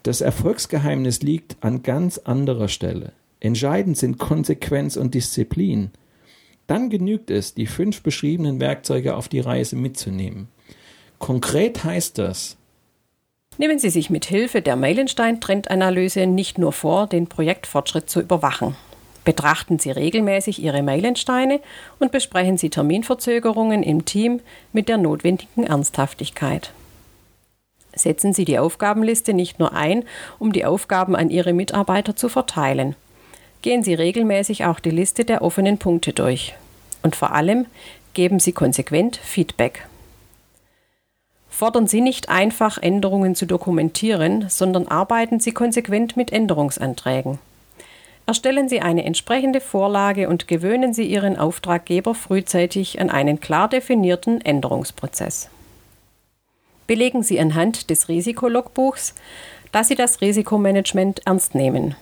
Das 0.04 0.20
Erfolgsgeheimnis 0.20 1.20
liegt 1.22 1.56
an 1.60 1.82
ganz 1.82 2.18
anderer 2.18 2.68
Stelle. 2.68 3.12
Entscheidend 3.40 3.98
sind 3.98 4.18
Konsequenz 4.18 4.96
und 4.96 5.14
Disziplin. 5.14 5.90
Dann 6.68 6.90
genügt 6.90 7.30
es, 7.30 7.54
die 7.54 7.66
fünf 7.66 8.02
beschriebenen 8.02 8.60
Werkzeuge 8.60 9.16
auf 9.16 9.28
die 9.28 9.40
Reise 9.40 9.76
mitzunehmen. 9.76 10.48
Konkret 11.18 11.84
heißt 11.84 12.18
das, 12.18 12.56
Nehmen 13.58 13.78
Sie 13.78 13.90
sich 13.90 14.08
mit 14.08 14.24
Hilfe 14.24 14.62
der 14.62 14.76
Meilenstein-Trendanalyse 14.76 16.26
nicht 16.26 16.56
nur 16.56 16.72
vor, 16.72 17.06
den 17.06 17.26
Projektfortschritt 17.26 18.08
zu 18.08 18.20
überwachen. 18.20 18.76
Betrachten 19.24 19.78
Sie 19.78 19.90
regelmäßig 19.90 20.60
Ihre 20.62 20.82
Meilensteine 20.82 21.60
und 22.00 22.10
besprechen 22.10 22.58
Sie 22.58 22.70
Terminverzögerungen 22.70 23.82
im 23.82 24.04
Team 24.04 24.40
mit 24.72 24.88
der 24.88 24.98
notwendigen 24.98 25.64
Ernsthaftigkeit. 25.64 26.72
Setzen 27.94 28.32
Sie 28.32 28.44
die 28.44 28.58
Aufgabenliste 28.58 29.32
nicht 29.34 29.58
nur 29.58 29.74
ein, 29.74 30.04
um 30.38 30.52
die 30.52 30.64
Aufgaben 30.64 31.14
an 31.14 31.30
Ihre 31.30 31.52
Mitarbeiter 31.52 32.16
zu 32.16 32.28
verteilen. 32.28 32.96
Gehen 33.60 33.84
Sie 33.84 33.94
regelmäßig 33.94 34.64
auch 34.64 34.80
die 34.80 34.90
Liste 34.90 35.24
der 35.24 35.42
offenen 35.42 35.78
Punkte 35.78 36.12
durch. 36.12 36.54
Und 37.02 37.14
vor 37.14 37.32
allem 37.32 37.66
geben 38.14 38.40
Sie 38.40 38.52
konsequent 38.52 39.16
Feedback. 39.16 39.86
Fordern 41.48 41.86
Sie 41.86 42.00
nicht 42.00 42.28
einfach, 42.28 42.78
Änderungen 42.78 43.36
zu 43.36 43.46
dokumentieren, 43.46 44.46
sondern 44.48 44.88
arbeiten 44.88 45.38
Sie 45.38 45.52
konsequent 45.52 46.16
mit 46.16 46.32
Änderungsanträgen. 46.32 47.38
Erstellen 48.26 48.68
Sie 48.68 48.80
eine 48.80 49.04
entsprechende 49.04 49.60
Vorlage 49.60 50.28
und 50.28 50.46
gewöhnen 50.46 50.94
Sie 50.94 51.04
Ihren 51.04 51.36
Auftraggeber 51.36 52.14
frühzeitig 52.14 53.00
an 53.00 53.10
einen 53.10 53.40
klar 53.40 53.68
definierten 53.68 54.40
Änderungsprozess. 54.40 55.50
Belegen 56.86 57.22
Sie 57.22 57.40
anhand 57.40 57.90
des 57.90 58.08
Risikologbuchs, 58.08 59.14
dass 59.72 59.88
Sie 59.88 59.96
das 59.96 60.20
Risikomanagement 60.20 61.26
ernst 61.26 61.54
nehmen. 61.54 61.96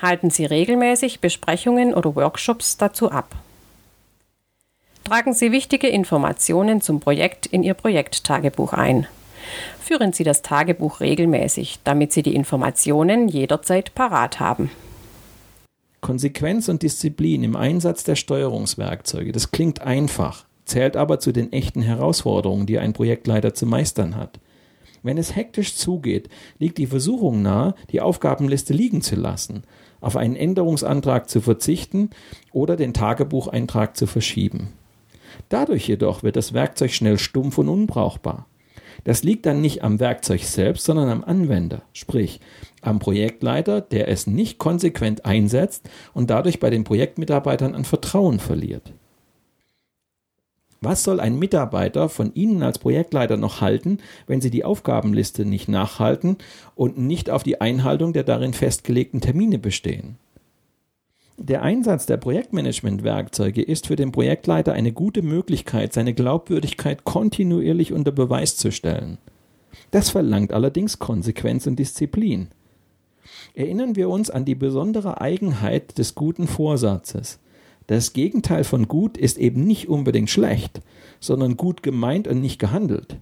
Halten 0.00 0.30
Sie 0.30 0.44
regelmäßig 0.44 1.20
Besprechungen 1.20 1.94
oder 1.94 2.14
Workshops 2.14 2.76
dazu 2.76 3.10
ab. 3.10 3.34
Tragen 5.04 5.34
Sie 5.34 5.52
wichtige 5.52 5.88
Informationen 5.88 6.80
zum 6.80 7.00
Projekt 7.00 7.46
in 7.46 7.62
Ihr 7.62 7.74
Projekttagebuch 7.74 8.72
ein. 8.72 9.06
Führen 9.80 10.12
Sie 10.12 10.24
das 10.24 10.42
Tagebuch 10.42 11.00
regelmäßig, 11.00 11.80
damit 11.84 12.12
Sie 12.12 12.22
die 12.22 12.34
Informationen 12.34 13.28
jederzeit 13.28 13.94
parat 13.94 14.40
haben. 14.40 14.70
Konsequenz 16.04 16.68
und 16.68 16.82
Disziplin 16.82 17.42
im 17.44 17.56
Einsatz 17.56 18.04
der 18.04 18.14
Steuerungswerkzeuge, 18.14 19.32
das 19.32 19.52
klingt 19.52 19.80
einfach, 19.80 20.44
zählt 20.66 20.98
aber 20.98 21.18
zu 21.18 21.32
den 21.32 21.50
echten 21.50 21.80
Herausforderungen, 21.80 22.66
die 22.66 22.78
ein 22.78 22.92
Projektleiter 22.92 23.54
zu 23.54 23.64
meistern 23.64 24.14
hat. 24.14 24.38
Wenn 25.02 25.16
es 25.16 25.34
hektisch 25.34 25.76
zugeht, 25.76 26.28
liegt 26.58 26.76
die 26.76 26.88
Versuchung 26.88 27.40
nahe, 27.40 27.74
die 27.90 28.02
Aufgabenliste 28.02 28.74
liegen 28.74 29.00
zu 29.00 29.16
lassen, 29.16 29.62
auf 30.02 30.16
einen 30.16 30.36
Änderungsantrag 30.36 31.30
zu 31.30 31.40
verzichten 31.40 32.10
oder 32.52 32.76
den 32.76 32.92
Tagebucheintrag 32.92 33.96
zu 33.96 34.06
verschieben. 34.06 34.74
Dadurch 35.48 35.88
jedoch 35.88 36.22
wird 36.22 36.36
das 36.36 36.52
Werkzeug 36.52 36.92
schnell 36.92 37.18
stumpf 37.18 37.56
und 37.56 37.70
unbrauchbar. 37.70 38.46
Das 39.04 39.22
liegt 39.22 39.44
dann 39.46 39.60
nicht 39.60 39.84
am 39.84 40.00
Werkzeug 40.00 40.42
selbst, 40.42 40.84
sondern 40.84 41.10
am 41.10 41.24
Anwender, 41.24 41.82
sprich 41.92 42.40
am 42.80 42.98
Projektleiter, 42.98 43.80
der 43.80 44.08
es 44.08 44.26
nicht 44.26 44.58
konsequent 44.58 45.26
einsetzt 45.26 45.88
und 46.14 46.30
dadurch 46.30 46.58
bei 46.58 46.70
den 46.70 46.84
Projektmitarbeitern 46.84 47.74
an 47.74 47.84
Vertrauen 47.84 48.40
verliert. 48.40 48.92
Was 50.80 51.02
soll 51.02 51.18
ein 51.18 51.38
Mitarbeiter 51.38 52.10
von 52.10 52.34
Ihnen 52.34 52.62
als 52.62 52.78
Projektleiter 52.78 53.38
noch 53.38 53.62
halten, 53.62 53.98
wenn 54.26 54.42
Sie 54.42 54.50
die 54.50 54.64
Aufgabenliste 54.64 55.46
nicht 55.46 55.66
nachhalten 55.66 56.36
und 56.74 56.98
nicht 56.98 57.30
auf 57.30 57.42
die 57.42 57.60
Einhaltung 57.60 58.12
der 58.12 58.24
darin 58.24 58.52
festgelegten 58.52 59.22
Termine 59.22 59.58
bestehen? 59.58 60.18
Der 61.36 61.62
Einsatz 61.62 62.06
der 62.06 62.16
Projektmanagement-Werkzeuge 62.16 63.60
ist 63.60 63.88
für 63.88 63.96
den 63.96 64.12
Projektleiter 64.12 64.72
eine 64.72 64.92
gute 64.92 65.22
Möglichkeit, 65.22 65.92
seine 65.92 66.14
Glaubwürdigkeit 66.14 67.04
kontinuierlich 67.04 67.92
unter 67.92 68.12
Beweis 68.12 68.56
zu 68.56 68.70
stellen. 68.70 69.18
Das 69.90 70.10
verlangt 70.10 70.52
allerdings 70.52 71.00
Konsequenz 71.00 71.66
und 71.66 71.76
Disziplin. 71.76 72.48
Erinnern 73.54 73.96
wir 73.96 74.10
uns 74.10 74.30
an 74.30 74.44
die 74.44 74.54
besondere 74.54 75.20
Eigenheit 75.20 75.98
des 75.98 76.14
guten 76.14 76.46
Vorsatzes. 76.46 77.40
Das 77.88 78.12
Gegenteil 78.12 78.62
von 78.62 78.86
gut 78.86 79.18
ist 79.18 79.36
eben 79.36 79.64
nicht 79.64 79.88
unbedingt 79.88 80.30
schlecht, 80.30 80.82
sondern 81.20 81.56
gut 81.56 81.82
gemeint 81.82 82.28
und 82.28 82.40
nicht 82.40 82.60
gehandelt. 82.60 83.16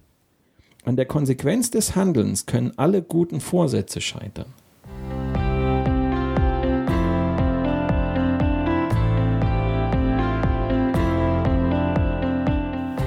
An 0.85 0.95
der 0.97 1.05
Konsequenz 1.05 1.71
des 1.71 1.95
Handelns 1.95 2.45
können 2.45 2.73
alle 2.77 3.01
guten 3.01 3.39
Vorsätze 3.39 4.01
scheitern. 4.01 4.53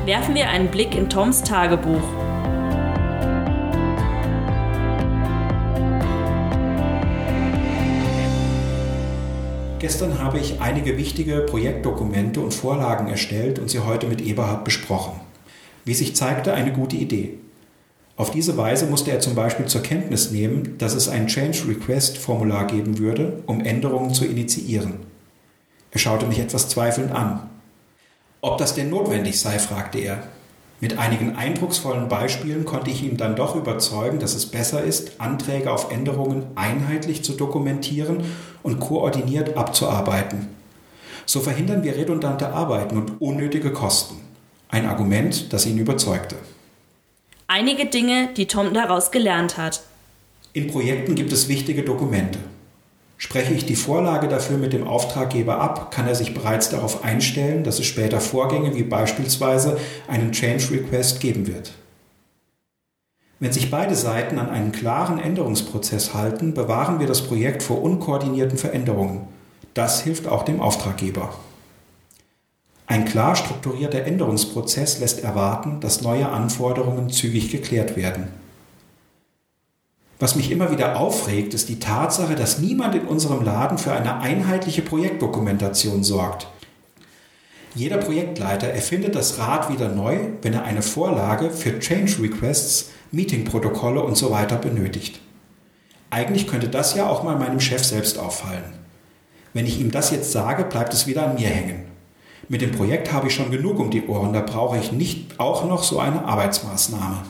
Werfen 0.07 0.37
wir 0.37 0.49
einen 0.49 0.69
Blick 0.69 0.95
in 0.95 1.11
Toms 1.11 1.43
Tagebuch. 1.43 2.01
Gestern 9.81 10.21
habe 10.21 10.39
ich 10.39 10.61
einige 10.61 10.97
wichtige 10.97 11.41
Projektdokumente 11.41 12.39
und 12.39 12.55
Vorlagen 12.55 13.09
erstellt 13.09 13.59
und 13.59 13.69
sie 13.69 13.81
heute 13.81 14.07
mit 14.07 14.21
Eberhard 14.21 14.65
besprochen. 14.65 15.21
Wie 15.85 15.95
sich 15.95 16.15
zeigte, 16.15 16.55
eine 16.55 16.73
gute 16.73 16.95
Idee. 16.95 17.39
Auf 18.17 18.31
diese 18.31 18.57
Weise 18.57 18.87
musste 18.87 19.11
er 19.11 19.19
zum 19.19 19.35
Beispiel 19.35 19.67
zur 19.67 19.83
Kenntnis 19.83 20.31
nehmen, 20.31 20.79
dass 20.79 20.95
es 20.95 21.09
ein 21.09 21.27
Change 21.27 21.67
Request 21.67 22.17
Formular 22.17 22.69
geben 22.69 22.99
würde, 22.99 23.43
um 23.47 23.61
Änderungen 23.61 24.15
zu 24.15 24.25
initiieren. 24.25 25.01
Er 25.91 25.99
schaute 25.99 26.27
mich 26.27 26.39
etwas 26.39 26.69
zweifelnd 26.69 27.11
an. 27.11 27.51
Ob 28.47 28.59
das 28.59 28.77
denn 28.77 28.91
notwendig 28.91 29.41
sei, 29.41 29.59
fragte 29.59 29.99
er. 29.99 30.23
Mit 30.81 30.99
einigen 30.99 31.35
eindrucksvollen 31.35 32.09
Beispielen 32.09 32.65
konnte 32.65 32.93
ich 32.93 33.03
ihn 33.03 33.17
dann 33.17 33.35
doch 33.35 33.57
überzeugen, 33.57 34.21
dass 34.21 34.37
es 34.37 34.47
besser 34.47 34.85
ist, 34.85 35.21
Anträge 35.21 35.73
auf 35.73 35.91
Änderungen 35.91 36.47
einheitlich 36.55 37.25
zu 37.25 37.33
dokumentieren 37.33 38.23
und 38.63 38.79
koordiniert 38.79 39.57
abzuarbeiten. 39.57 40.47
So 41.25 41.41
verhindern 41.41 41.83
wir 41.83 41.97
redundante 41.97 42.53
Arbeiten 42.53 42.97
und 42.97 43.21
unnötige 43.21 43.73
Kosten. 43.73 44.21
Ein 44.69 44.87
Argument, 44.87 45.53
das 45.53 45.67
ihn 45.67 45.79
überzeugte. 45.79 46.37
Einige 47.49 47.87
Dinge, 47.87 48.29
die 48.37 48.47
Tom 48.47 48.73
daraus 48.73 49.11
gelernt 49.11 49.59
hat. 49.59 49.83
In 50.53 50.69
Projekten 50.69 51.17
gibt 51.17 51.33
es 51.33 51.49
wichtige 51.49 51.83
Dokumente. 51.83 52.39
Spreche 53.19 53.55
ich 53.55 53.65
die 53.65 53.77
Vorlage 53.77 54.29
dafür 54.29 54.59
mit 54.59 54.73
dem 54.73 54.87
Auftraggeber 54.87 55.59
ab, 55.59 55.91
kann 55.91 56.07
er 56.07 56.15
sich 56.15 56.35
bereits 56.35 56.69
darauf 56.69 57.03
einstellen, 57.03 57.65
dass 57.65 57.79
es 57.79 57.87
später 57.87 58.21
Vorgänge 58.21 58.75
wie 58.75 58.83
beispielsweise 58.83 59.79
einen 60.07 60.33
Change 60.33 60.71
Request 60.73 61.21
geben 61.21 61.47
wird. 61.47 61.73
Wenn 63.39 63.53
sich 63.53 63.71
beide 63.71 63.95
Seiten 63.95 64.39
an 64.39 64.49
einen 64.49 64.73
klaren 64.73 65.19
Änderungsprozess 65.19 66.15
halten, 66.15 66.55
bewahren 66.55 67.01
wir 67.01 67.07
das 67.07 67.23
Projekt 67.23 67.63
vor 67.63 67.83
unkoordinierten 67.83 68.57
Veränderungen. 68.57 69.29
Das 69.75 70.03
hilft 70.03 70.27
auch 70.27 70.43
dem 70.43 70.61
Auftraggeber. 70.61 71.35
Ein 72.87 73.05
klar 73.05 73.35
strukturierter 73.35 74.05
Änderungsprozess 74.05 75.01
lässt 75.01 75.23
erwarten, 75.23 75.81
dass 75.81 76.03
neue 76.03 76.29
Anforderungen 76.29 77.11
zügig 77.11 77.51
geklärt 77.51 77.97
werden. 77.97 78.29
Was 80.19 80.35
mich 80.35 80.51
immer 80.51 80.71
wieder 80.71 80.99
aufregt, 80.99 81.53
ist 81.53 81.69
die 81.69 81.79
Tatsache, 81.79 82.37
dass 82.37 82.59
niemand 82.59 82.95
in 82.95 83.03
unserem 83.03 83.45
Laden 83.45 83.77
für 83.77 83.93
eine 83.93 84.21
einheitliche 84.21 84.81
Projektdokumentation 84.81 86.03
sorgt. 86.03 86.47
Jeder 87.75 87.99
Projektleiter 87.99 88.69
erfindet 88.69 89.15
das 89.15 89.39
Rad 89.39 89.71
wieder 89.71 89.91
neu, 89.91 90.19
wenn 90.41 90.55
er 90.55 90.65
eine 90.65 90.81
Vorlage 90.81 91.51
für 91.51 91.79
Change 91.79 92.23
Requests, 92.23 92.91
Meetingprotokolle 93.13 94.03
und 94.03 94.17
so 94.17 94.31
weiter 94.31 94.57
benötigt. 94.57 95.21
Eigentlich 96.09 96.47
könnte 96.47 96.69
das 96.69 96.95
ja 96.95 97.07
auch 97.07 97.23
mal 97.23 97.37
meinem 97.37 97.61
Chef 97.61 97.85
selbst 97.85 98.19
auffallen. 98.19 98.65
Wenn 99.53 99.67
ich 99.67 99.79
ihm 99.79 99.91
das 99.91 100.11
jetzt 100.11 100.33
sage, 100.33 100.65
bleibt 100.65 100.95
es 100.95 101.07
wieder 101.07 101.27
an 101.27 101.35
mir 101.35 101.49
hängen. 101.49 101.85
Mit 102.49 102.63
dem 102.63 102.73
Projekt 102.73 103.13
habe 103.13 103.27
ich 103.27 103.35
schon 103.35 103.51
genug 103.51 103.79
um 103.79 103.91
die 103.91 104.07
Ohren, 104.07 104.33
da 104.33 104.41
brauche 104.41 104.79
ich 104.79 104.93
nicht 104.93 105.39
auch 105.39 105.67
noch 105.67 105.83
so 105.83 105.99
eine 105.99 106.25
Arbeitsmaßnahme. 106.25 107.23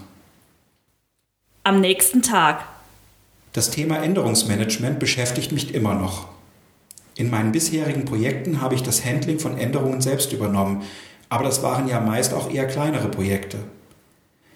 Am 1.64 1.81
nächsten 1.81 2.22
Tag. 2.22 2.76
Das 3.57 3.71
Thema 3.71 4.03
Änderungsmanagement 4.03 4.99
beschäftigt 4.99 5.51
mich 5.51 5.75
immer 5.75 5.95
noch. 5.95 6.29
In 7.14 7.31
meinen 7.31 7.53
bisherigen 7.53 8.05
Projekten 8.05 8.61
habe 8.61 8.75
ich 8.75 8.83
das 8.83 9.03
Handling 9.03 9.38
von 9.38 9.57
Änderungen 9.57 10.03
selbst 10.03 10.35
übernommen, 10.35 10.83
aber 11.31 11.45
das 11.45 11.62
waren 11.62 11.88
ja 11.88 11.99
meist 11.99 12.35
auch 12.35 12.53
eher 12.53 12.66
kleinere 12.66 13.09
Projekte. 13.09 13.57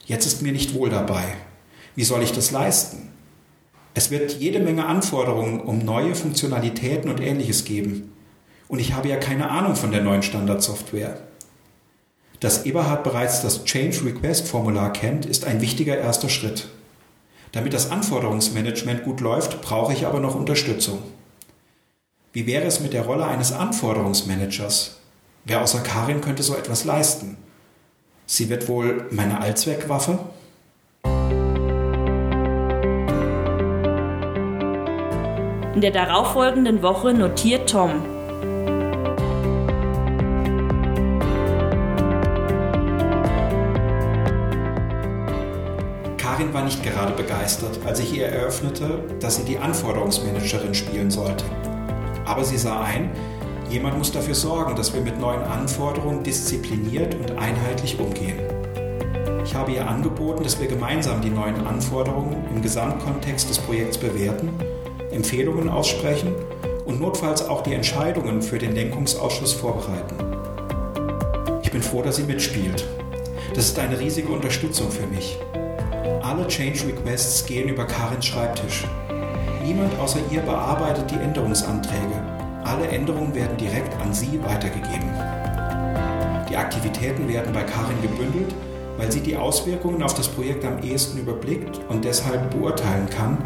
Jetzt 0.05 0.27
ist 0.27 0.43
mir 0.43 0.53
nicht 0.53 0.75
wohl 0.75 0.91
dabei. 0.91 1.25
Wie 1.97 2.05
soll 2.05 2.23
ich 2.23 2.33
das 2.33 2.51
leisten? 2.51 3.09
Es 3.95 4.11
wird 4.11 4.39
jede 4.39 4.61
Menge 4.61 4.85
Anforderungen 4.85 5.61
um 5.61 5.79
neue 5.79 6.15
Funktionalitäten 6.15 7.11
und 7.11 7.23
ähnliches 7.23 7.65
geben. 7.65 8.13
Und 8.69 8.81
ich 8.81 8.93
habe 8.93 9.09
ja 9.09 9.17
keine 9.17 9.49
Ahnung 9.49 9.77
von 9.77 9.93
der 9.93 10.03
neuen 10.03 10.23
Standardsoftware. 10.23 11.23
Dass 12.39 12.67
Eberhard 12.67 13.03
bereits 13.03 13.41
das 13.41 13.65
Change 13.65 14.05
Request 14.05 14.47
Formular 14.47 14.93
kennt, 14.93 15.25
ist 15.25 15.47
ein 15.47 15.63
wichtiger 15.63 15.97
erster 15.97 16.29
Schritt. 16.29 16.69
Damit 17.53 17.73
das 17.73 17.91
Anforderungsmanagement 17.91 19.03
gut 19.05 19.21
läuft, 19.21 19.61
brauche 19.61 19.93
ich 19.93 20.07
aber 20.07 20.21
noch 20.21 20.35
Unterstützung. 20.35 21.03
Wie 22.33 22.47
wäre 22.47 22.65
es 22.65 22.81
mit 22.81 22.93
der 22.93 23.03
Rolle 23.03 23.25
eines 23.25 23.53
Anforderungsmanagers? 23.53 25.01
Wer 25.45 25.63
außer 25.63 25.81
Karin 25.81 26.21
könnte 26.21 26.45
so 26.45 26.55
etwas 26.55 26.85
leisten? 26.85 27.37
Sie 28.27 28.49
wird 28.49 28.69
wohl 28.69 29.09
meine 29.11 29.41
Allzweckwaffe? 29.41 30.21
In 35.75 35.81
der 35.81 35.91
darauffolgenden 35.91 36.83
Woche 36.83 37.15
notiert 37.15 37.71
Tom. 37.71 38.20
Karin 46.40 46.55
war 46.55 46.64
nicht 46.64 46.83
gerade 46.83 47.12
begeistert, 47.12 47.81
als 47.85 48.00
ich 48.00 48.16
ihr 48.16 48.24
eröffnete, 48.24 49.05
dass 49.20 49.37
sie 49.37 49.44
die 49.44 49.59
Anforderungsmanagerin 49.59 50.74
spielen 50.74 51.11
sollte. 51.11 51.44
Aber 52.24 52.44
sie 52.44 52.57
sah 52.57 52.81
ein, 52.83 53.11
jemand 53.68 53.98
muss 53.98 54.11
dafür 54.11 54.35
sorgen, 54.35 54.74
dass 54.74 54.94
wir 54.94 55.03
mit 55.03 55.20
neuen 55.20 55.42
Anforderungen 55.42 56.22
diszipliniert 56.22 57.14
und 57.14 57.33
einheitlich 57.33 58.00
umgehen. 58.00 58.38
Ich 59.44 59.55
habe 59.55 59.72
ihr 59.72 59.87
angeboten, 59.87 60.42
dass 60.42 60.59
wir 60.59 60.66
gemeinsam 60.66 61.20
die 61.20 61.29
neuen 61.29 61.66
Anforderungen 61.66 62.42
im 62.55 62.62
Gesamtkontext 62.62 63.50
des 63.50 63.59
Projekts 63.59 63.98
bewerten 63.98 64.48
Empfehlungen 65.11 65.68
aussprechen 65.68 66.35
und 66.87 67.03
notfalls 67.03 67.46
auch 67.46 67.62
die 67.62 67.74
Entscheidungen 67.74 68.40
für 68.40 68.57
den 68.57 68.74
Lenkungsausschuss 68.74 69.53
vorbereiten. 69.53 70.14
Ich 71.62 71.70
bin 71.70 71.83
froh, 71.83 72.00
dass 72.00 72.16
sie 72.16 72.22
mitspielt. 72.22 72.87
Das 73.55 73.66
ist 73.66 73.79
eine 73.79 74.00
riesige 74.00 74.29
Unterstützung 74.29 74.90
für 74.90 75.07
mich. 75.07 75.38
Alle 76.31 76.47
Change 76.47 76.87
Requests 76.87 77.45
gehen 77.45 77.69
über 77.69 77.85
Karins 77.85 78.27
Schreibtisch. 78.27 78.87
Niemand 79.64 79.99
außer 79.99 80.21
ihr 80.31 80.40
bearbeitet 80.43 81.11
die 81.11 81.16
Änderungsanträge. 81.16 82.23
Alle 82.62 82.87
Änderungen 82.87 83.35
werden 83.35 83.57
direkt 83.57 84.01
an 84.01 84.14
sie 84.14 84.40
weitergegeben. 84.40 85.11
Die 86.49 86.57
Aktivitäten 86.57 87.27
werden 87.27 87.53
bei 87.53 87.64
Karin 87.64 88.01
gebündelt, 88.01 88.55
weil 88.97 89.11
sie 89.11 89.23
die 89.23 89.37
Auswirkungen 89.37 90.05
auf 90.05 90.14
das 90.14 90.29
Projekt 90.29 90.64
am 90.64 90.81
ehesten 90.85 91.19
überblickt 91.19 91.81
und 91.88 92.05
deshalb 92.05 92.53
beurteilen 92.53 93.11
kann, 93.11 93.37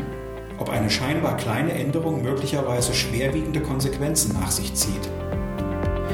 ob 0.58 0.68
eine 0.68 0.90
scheinbar 0.90 1.38
kleine 1.38 1.72
Änderung 1.72 2.20
möglicherweise 2.20 2.92
schwerwiegende 2.92 3.60
Konsequenzen 3.60 4.36
nach 4.38 4.50
sich 4.50 4.74
zieht. 4.74 5.08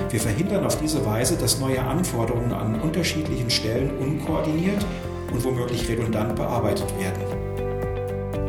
Wir 0.09 0.20
verhindern 0.20 0.64
auf 0.64 0.78
diese 0.78 1.04
Weise, 1.04 1.37
dass 1.37 1.59
neue 1.59 1.83
Anforderungen 1.83 2.52
an 2.52 2.80
unterschiedlichen 2.80 3.50
Stellen 3.50 3.90
unkoordiniert 3.98 4.87
und 5.32 5.44
womöglich 5.44 5.88
redundant 5.88 6.36
bearbeitet 6.36 6.92
werden. 6.98 7.22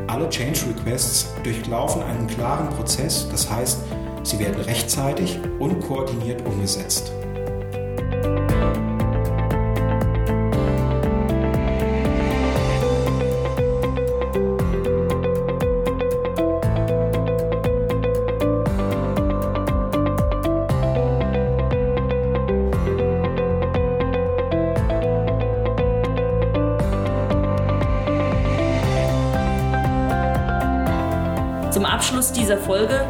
Alle 0.08 0.30
Change 0.30 0.60
Requests 0.70 1.34
durchlaufen 1.44 2.02
einen 2.04 2.28
klaren 2.28 2.70
Prozess, 2.70 3.28
das 3.30 3.50
heißt, 3.50 3.80
sie 4.24 4.40
werden 4.40 4.62
rechtzeitig 4.62 5.40
und 5.60 5.80
koordiniert 5.82 6.46
umgesetzt. 6.46 7.12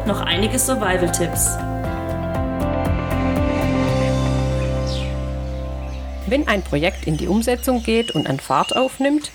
Noch 0.06 0.20
einige 0.20 0.58
Survival-Tipps. 0.58 1.56
Wenn 6.26 6.48
ein 6.48 6.62
Projekt 6.62 7.06
in 7.06 7.16
die 7.16 7.28
Umsetzung 7.28 7.82
geht 7.82 8.10
und 8.12 8.28
an 8.28 8.40
Fahrt 8.40 8.74
aufnimmt, 8.74 9.30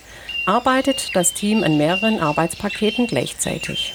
arbeitet 0.46 1.10
das 1.14 1.32
Team 1.32 1.62
an 1.62 1.78
mehreren 1.78 2.20
Arbeitspaketen 2.20 3.06
gleichzeitig. 3.06 3.94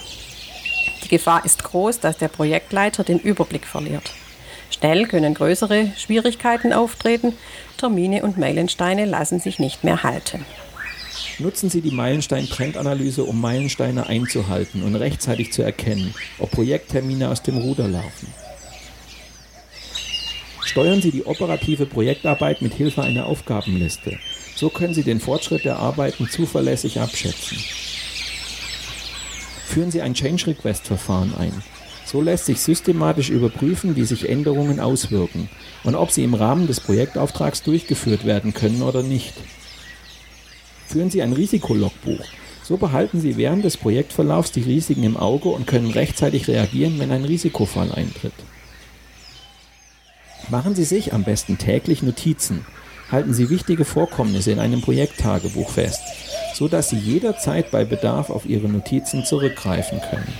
Die 1.04 1.08
Gefahr 1.08 1.44
ist 1.44 1.62
groß, 1.64 2.00
dass 2.00 2.16
der 2.16 2.28
Projektleiter 2.28 3.04
den 3.04 3.18
Überblick 3.18 3.66
verliert. 3.66 4.10
Schnell 4.70 5.06
können 5.06 5.34
größere 5.34 5.92
Schwierigkeiten 5.96 6.72
auftreten, 6.72 7.36
Termine 7.76 8.22
und 8.22 8.38
Meilensteine 8.38 9.04
lassen 9.04 9.38
sich 9.38 9.58
nicht 9.58 9.84
mehr 9.84 10.02
halten. 10.02 10.46
Nutzen 11.40 11.68
Sie 11.68 11.80
die 11.80 11.90
Meilenstein-Trendanalyse, 11.90 13.24
um 13.24 13.40
Meilensteine 13.40 14.06
einzuhalten 14.06 14.82
und 14.82 14.94
rechtzeitig 14.94 15.52
zu 15.52 15.62
erkennen, 15.62 16.14
ob 16.38 16.52
Projekttermine 16.52 17.28
aus 17.28 17.42
dem 17.42 17.58
Ruder 17.58 17.88
laufen. 17.88 18.28
Steuern 20.64 21.02
Sie 21.02 21.10
die 21.10 21.26
operative 21.26 21.86
Projektarbeit 21.86 22.62
mit 22.62 22.74
Hilfe 22.74 23.02
einer 23.02 23.26
Aufgabenliste. 23.26 24.18
So 24.54 24.68
können 24.70 24.94
Sie 24.94 25.02
den 25.02 25.20
Fortschritt 25.20 25.64
der 25.64 25.78
Arbeiten 25.78 26.28
zuverlässig 26.28 27.00
abschätzen. 27.00 27.58
Führen 29.66 29.90
Sie 29.90 30.02
ein 30.02 30.14
Change 30.14 30.46
Request 30.48 30.86
Verfahren 30.86 31.34
ein. 31.36 31.62
So 32.04 32.20
lässt 32.20 32.46
sich 32.46 32.60
systematisch 32.60 33.30
überprüfen, 33.30 33.96
wie 33.96 34.04
sich 34.04 34.28
Änderungen 34.28 34.78
auswirken 34.78 35.48
und 35.82 35.96
ob 35.96 36.12
sie 36.12 36.22
im 36.22 36.34
Rahmen 36.34 36.68
des 36.68 36.78
Projektauftrags 36.78 37.62
durchgeführt 37.62 38.24
werden 38.24 38.54
können 38.54 38.82
oder 38.82 39.02
nicht. 39.02 39.34
Führen 40.94 41.10
Sie 41.10 41.22
ein 41.22 41.32
Risikologbuch. 41.32 42.24
So 42.62 42.76
behalten 42.76 43.20
Sie 43.20 43.36
während 43.36 43.64
des 43.64 43.76
Projektverlaufs 43.76 44.52
die 44.52 44.60
Risiken 44.60 45.02
im 45.02 45.16
Auge 45.16 45.48
und 45.48 45.66
können 45.66 45.90
rechtzeitig 45.90 46.46
reagieren, 46.46 47.00
wenn 47.00 47.10
ein 47.10 47.24
Risikofall 47.24 47.90
eintritt. 47.90 48.32
Machen 50.50 50.76
Sie 50.76 50.84
sich 50.84 51.12
am 51.12 51.24
besten 51.24 51.58
täglich 51.58 52.04
Notizen. 52.04 52.64
Halten 53.10 53.34
Sie 53.34 53.50
wichtige 53.50 53.84
Vorkommnisse 53.84 54.52
in 54.52 54.60
einem 54.60 54.82
Projekttagebuch 54.82 55.68
fest, 55.68 56.00
so 56.54 56.68
dass 56.68 56.90
Sie 56.90 56.98
jederzeit 56.98 57.72
bei 57.72 57.84
Bedarf 57.84 58.30
auf 58.30 58.46
Ihre 58.46 58.68
Notizen 58.68 59.24
zurückgreifen 59.24 60.00
können. 60.00 60.32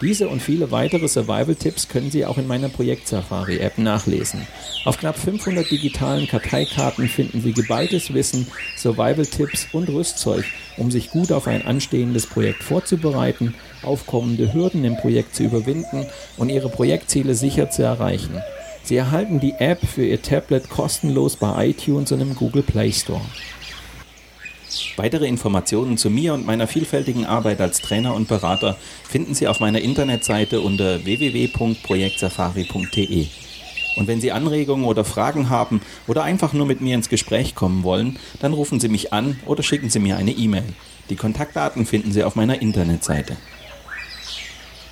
Diese 0.00 0.28
und 0.28 0.40
viele 0.40 0.70
weitere 0.70 1.08
Survival-Tipps 1.08 1.88
können 1.88 2.10
Sie 2.10 2.24
auch 2.24 2.38
in 2.38 2.46
meiner 2.46 2.68
Projekt-Safari-App 2.68 3.78
nachlesen. 3.78 4.46
Auf 4.84 4.98
knapp 4.98 5.18
500 5.18 5.68
digitalen 5.68 6.28
Karteikarten 6.28 7.08
finden 7.08 7.40
Sie 7.40 7.52
geballtes 7.52 8.14
Wissen, 8.14 8.46
Survival-Tipps 8.76 9.68
und 9.72 9.88
Rüstzeug, 9.88 10.44
um 10.76 10.92
sich 10.92 11.10
gut 11.10 11.32
auf 11.32 11.48
ein 11.48 11.66
anstehendes 11.66 12.26
Projekt 12.26 12.62
vorzubereiten, 12.62 13.54
aufkommende 13.82 14.52
Hürden 14.54 14.84
im 14.84 14.96
Projekt 14.96 15.34
zu 15.34 15.42
überwinden 15.42 16.06
und 16.36 16.48
Ihre 16.48 16.68
Projektziele 16.68 17.34
sicher 17.34 17.68
zu 17.70 17.82
erreichen. 17.82 18.40
Sie 18.84 18.96
erhalten 18.96 19.40
die 19.40 19.54
App 19.58 19.84
für 19.84 20.04
Ihr 20.04 20.22
Tablet 20.22 20.70
kostenlos 20.70 21.36
bei 21.36 21.70
iTunes 21.70 22.12
und 22.12 22.20
im 22.20 22.36
Google 22.36 22.62
Play 22.62 22.92
Store. 22.92 23.20
Weitere 24.96 25.26
Informationen 25.26 25.96
zu 25.96 26.10
mir 26.10 26.34
und 26.34 26.46
meiner 26.46 26.66
vielfältigen 26.66 27.24
Arbeit 27.24 27.60
als 27.60 27.80
Trainer 27.80 28.14
und 28.14 28.28
Berater 28.28 28.76
finden 29.08 29.34
Sie 29.34 29.48
auf 29.48 29.60
meiner 29.60 29.80
Internetseite 29.80 30.60
unter 30.60 31.04
www.projektsafari.de. 31.04 33.26
Und 33.96 34.06
wenn 34.06 34.20
Sie 34.20 34.30
Anregungen 34.30 34.84
oder 34.84 35.04
Fragen 35.04 35.50
haben 35.50 35.80
oder 36.06 36.22
einfach 36.22 36.52
nur 36.52 36.66
mit 36.66 36.80
mir 36.80 36.94
ins 36.94 37.08
Gespräch 37.08 37.54
kommen 37.54 37.82
wollen, 37.82 38.18
dann 38.40 38.52
rufen 38.52 38.78
Sie 38.78 38.88
mich 38.88 39.12
an 39.12 39.40
oder 39.46 39.62
schicken 39.62 39.90
Sie 39.90 39.98
mir 39.98 40.16
eine 40.16 40.32
E-Mail. 40.32 40.64
Die 41.10 41.16
Kontaktdaten 41.16 41.86
finden 41.86 42.12
Sie 42.12 42.22
auf 42.22 42.36
meiner 42.36 42.62
Internetseite. 42.62 43.36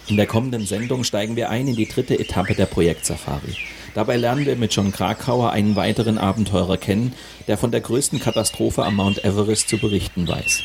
In 0.09 0.17
der 0.17 0.27
kommenden 0.27 0.67
Sendung 0.67 1.05
steigen 1.05 1.37
wir 1.37 1.51
ein 1.51 1.69
in 1.69 1.77
die 1.77 1.89
dritte 1.89 2.19
Etappe 2.19 2.55
der 2.55 2.67
Projektsafari. 2.67 3.57
Dabei 3.97 4.19
lernen 4.19 4.45
wir 4.45 4.57
mit 4.57 4.75
John 4.75 4.93
Krakauer 4.93 5.53
einen 5.53 5.75
weiteren 5.75 6.19
Abenteurer 6.19 6.77
kennen, 6.77 7.15
der 7.47 7.57
von 7.57 7.71
der 7.71 7.81
größten 7.81 8.21
Katastrophe 8.21 8.85
am 8.85 8.97
Mount 8.97 9.25
Everest 9.25 9.71
zu 9.71 9.79
berichten 9.79 10.29
weiß. 10.29 10.61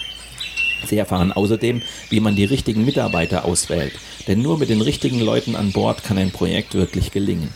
Sie 0.85 0.97
erfahren 0.97 1.31
außerdem, 1.31 1.81
wie 2.09 2.19
man 2.19 2.35
die 2.35 2.43
richtigen 2.43 2.83
Mitarbeiter 2.83 3.45
auswählt, 3.45 3.93
denn 4.27 4.41
nur 4.41 4.57
mit 4.57 4.69
den 4.69 4.81
richtigen 4.81 5.21
Leuten 5.21 5.55
an 5.55 5.71
Bord 5.71 6.03
kann 6.03 6.17
ein 6.17 6.31
Projekt 6.31 6.73
wirklich 6.73 7.11
gelingen. 7.11 7.53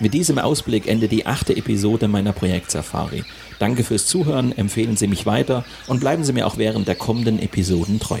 Mit 0.00 0.12
diesem 0.12 0.38
Ausblick 0.38 0.86
endet 0.86 1.12
die 1.12 1.24
achte 1.24 1.56
Episode 1.56 2.06
meiner 2.06 2.34
Projektsafari. 2.34 3.24
Danke 3.58 3.84
fürs 3.84 4.04
Zuhören, 4.04 4.52
empfehlen 4.54 4.98
Sie 4.98 5.06
mich 5.06 5.24
weiter 5.24 5.64
und 5.86 6.00
bleiben 6.00 6.24
Sie 6.24 6.34
mir 6.34 6.46
auch 6.46 6.58
während 6.58 6.88
der 6.88 6.96
kommenden 6.96 7.38
Episoden 7.38 8.00
treu. 8.00 8.20